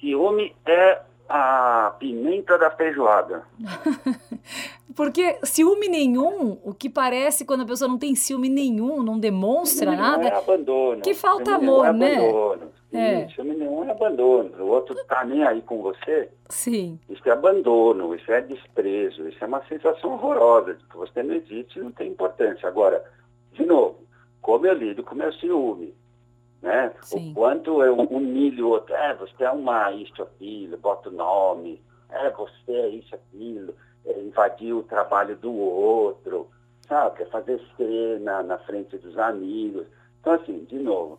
Ciúme 0.00 0.54
é 0.66 1.00
a 1.28 1.94
pimenta 1.98 2.56
da 2.58 2.70
feijoada. 2.70 3.44
Porque 4.96 5.38
ciúme 5.44 5.86
nenhum, 5.86 6.58
o 6.64 6.74
que 6.74 6.88
parece 6.88 7.44
quando 7.44 7.60
a 7.60 7.66
pessoa 7.66 7.88
não 7.88 7.98
tem 7.98 8.16
ciúme 8.16 8.48
nenhum, 8.48 9.02
não 9.02 9.18
demonstra 9.18 9.90
ciúme 9.90 9.96
nada. 9.96 10.22
Não 10.22 10.28
é 10.28 10.34
abandono. 10.34 11.02
Que 11.02 11.14
falta 11.14 11.54
amor, 11.54 11.86
é 11.86 11.92
né? 11.92 12.14
Abandono. 12.16 12.77
É. 12.92 13.28
Ciúme 13.28 13.54
nenhum 13.54 13.84
é 13.84 13.90
abandono. 13.90 14.50
O 14.64 14.68
outro 14.68 14.94
tá 15.04 15.24
nem 15.24 15.44
aí 15.44 15.60
com 15.60 15.82
você. 15.82 16.30
Sim. 16.48 16.98
Isso 17.08 17.22
é 17.26 17.32
abandono, 17.32 18.14
isso 18.14 18.32
é 18.32 18.40
desprezo, 18.40 19.28
isso 19.28 19.42
é 19.44 19.46
uma 19.46 19.62
sensação 19.66 20.14
horrorosa 20.14 20.74
de 20.74 20.84
que 20.86 20.96
você 20.96 21.22
não 21.22 21.34
existe 21.34 21.78
e 21.78 21.82
não 21.82 21.92
tem 21.92 22.10
importância. 22.10 22.66
Agora, 22.66 23.04
de 23.52 23.66
novo, 23.66 23.98
como 24.40 24.66
eu 24.66 24.72
lido 24.72 25.02
com 25.02 25.14
meu 25.14 25.32
ciúme, 25.34 25.94
né? 26.62 26.92
Sim. 27.02 27.30
O 27.30 27.34
quanto 27.34 27.82
eu 27.82 27.94
humilho 27.94 28.66
o 28.66 28.70
outro, 28.70 28.94
é, 28.94 29.14
você 29.14 29.44
é 29.44 29.50
uma 29.50 29.92
isso, 29.92 30.22
aquilo, 30.22 30.78
bota 30.78 31.10
o 31.10 31.12
nome, 31.12 31.82
é, 32.08 32.30
você 32.30 32.72
é 32.72 32.88
isso, 32.88 33.14
aquilo, 33.14 33.74
é, 34.06 34.18
invadir 34.20 34.72
o 34.72 34.82
trabalho 34.82 35.36
do 35.36 35.52
outro, 35.52 36.48
sabe? 36.88 37.22
É 37.22 37.26
fazer 37.26 37.60
cena 37.76 38.42
na 38.42 38.58
frente 38.58 38.96
dos 38.96 39.18
amigos. 39.18 39.86
Então, 40.20 40.32
assim, 40.32 40.64
de 40.64 40.78
novo, 40.78 41.18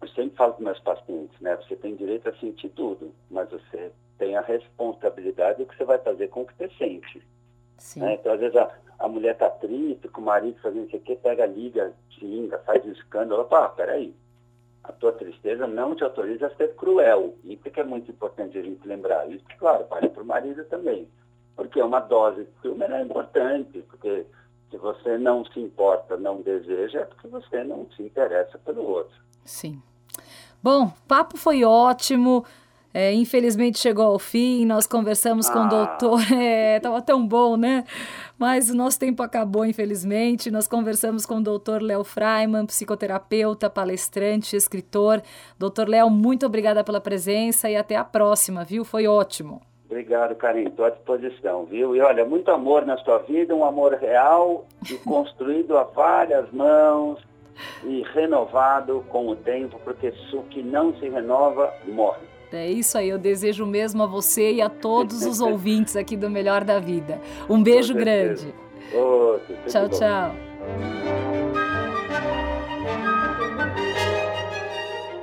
eu 0.00 0.08
sempre 0.08 0.36
falo 0.36 0.54
com 0.54 0.62
meus 0.62 0.78
pacientes, 0.80 1.38
né? 1.40 1.56
Você 1.56 1.76
tem 1.76 1.94
direito 1.94 2.28
a 2.28 2.34
sentir 2.36 2.70
tudo, 2.70 3.12
mas 3.30 3.50
você 3.50 3.92
tem 4.18 4.36
a 4.36 4.40
responsabilidade 4.40 5.58
do 5.58 5.66
que 5.66 5.76
você 5.76 5.84
vai 5.84 5.98
fazer 5.98 6.28
com 6.28 6.42
o 6.42 6.46
que 6.46 6.54
você 6.54 6.70
sente. 6.78 7.22
Né? 7.96 8.14
Então, 8.14 8.32
às 8.32 8.40
vezes, 8.40 8.56
a, 8.56 8.70
a 8.98 9.08
mulher 9.08 9.36
tá 9.36 9.48
triste, 9.48 10.08
com 10.08 10.20
o 10.20 10.24
marido 10.24 10.60
fazendo 10.60 10.86
isso 10.86 10.96
aqui, 10.96 11.16
pega, 11.16 11.46
liga, 11.46 11.92
xinga, 12.10 12.58
faz 12.60 12.84
um 12.84 12.92
escândalo. 12.92 13.42
Opa, 13.42 13.68
peraí, 13.70 14.14
a 14.84 14.92
tua 14.92 15.12
tristeza 15.12 15.66
não 15.66 15.94
te 15.94 16.04
autoriza 16.04 16.46
a 16.46 16.56
ser 16.56 16.74
cruel. 16.74 17.34
Isso 17.44 17.62
que 17.62 17.80
é 17.80 17.84
muito 17.84 18.10
importante 18.10 18.58
a 18.58 18.62
gente 18.62 18.86
lembrar. 18.86 19.30
Isso, 19.30 19.44
claro, 19.58 19.86
vale 19.88 20.08
para 20.08 20.22
o 20.22 20.26
marido 20.26 20.64
também. 20.64 21.08
Porque 21.56 21.80
uma 21.82 22.00
dose 22.00 22.44
de 22.44 22.60
ciúme 22.60 22.84
é 22.84 23.02
importante, 23.02 23.82
porque 23.82 24.26
se 24.70 24.76
você 24.76 25.18
não 25.18 25.44
se 25.44 25.60
importa, 25.60 26.16
não 26.16 26.40
deseja, 26.40 27.00
é 27.00 27.04
porque 27.04 27.28
você 27.28 27.64
não 27.64 27.86
se 27.90 28.02
interessa 28.02 28.58
pelo 28.58 28.82
outro. 28.86 29.16
Sim. 29.44 29.82
Bom, 30.62 30.92
papo 31.08 31.36
foi 31.36 31.64
ótimo. 31.64 32.44
É, 32.92 33.12
infelizmente 33.12 33.78
chegou 33.78 34.04
ao 34.04 34.18
fim, 34.18 34.66
nós 34.66 34.84
conversamos 34.84 35.48
ah. 35.48 35.52
com 35.52 35.58
o 35.60 35.62
ah. 35.62 35.68
doutor, 35.68 36.20
é, 36.34 36.80
tava 36.80 37.00
tão 37.00 37.24
bom, 37.24 37.56
né? 37.56 37.84
Mas 38.36 38.68
o 38.68 38.74
nosso 38.74 38.98
tempo 38.98 39.22
acabou, 39.22 39.64
infelizmente. 39.64 40.50
Nós 40.50 40.66
conversamos 40.66 41.24
com 41.24 41.36
o 41.36 41.42
doutor 41.42 41.82
Léo 41.82 42.02
Freiman, 42.02 42.66
psicoterapeuta, 42.66 43.70
palestrante, 43.70 44.56
escritor. 44.56 45.22
Doutor 45.58 45.88
Léo, 45.88 46.10
muito 46.10 46.46
obrigada 46.46 46.82
pela 46.82 47.00
presença 47.00 47.70
e 47.70 47.76
até 47.76 47.96
a 47.96 48.04
próxima, 48.04 48.64
viu? 48.64 48.84
Foi 48.84 49.06
ótimo. 49.06 49.60
Obrigado, 49.86 50.34
Karim. 50.36 50.68
Estou 50.68 50.84
à 50.84 50.90
disposição, 50.90 51.64
viu? 51.66 51.94
E 51.94 52.00
olha, 52.00 52.24
muito 52.24 52.50
amor 52.50 52.86
na 52.86 52.96
sua 52.98 53.18
vida, 53.18 53.54
um 53.54 53.64
amor 53.64 53.94
real 53.94 54.64
e 54.90 54.94
construído 55.04 55.76
a 55.76 55.84
várias 55.84 56.50
mãos 56.50 57.20
e 57.84 58.02
renovado 58.14 59.04
com 59.08 59.28
o 59.28 59.36
tempo, 59.36 59.80
porque 59.84 60.12
o 60.32 60.42
que 60.44 60.62
não 60.62 60.94
se 60.98 61.08
renova 61.08 61.72
morre. 61.86 62.30
É 62.52 62.68
isso 62.68 62.98
aí, 62.98 63.08
eu 63.08 63.18
desejo 63.18 63.64
mesmo 63.64 64.02
a 64.02 64.06
você 64.06 64.54
e 64.54 64.62
a 64.62 64.68
todos 64.68 65.24
os 65.24 65.40
ouvintes 65.40 65.94
aqui 65.94 66.16
do 66.16 66.28
Melhor 66.28 66.64
da 66.64 66.80
Vida. 66.80 67.20
Um 67.48 67.62
beijo 67.62 67.94
grande. 67.94 68.52
Tchau, 69.68 69.88
bom. 69.88 69.96
tchau. 69.96 70.34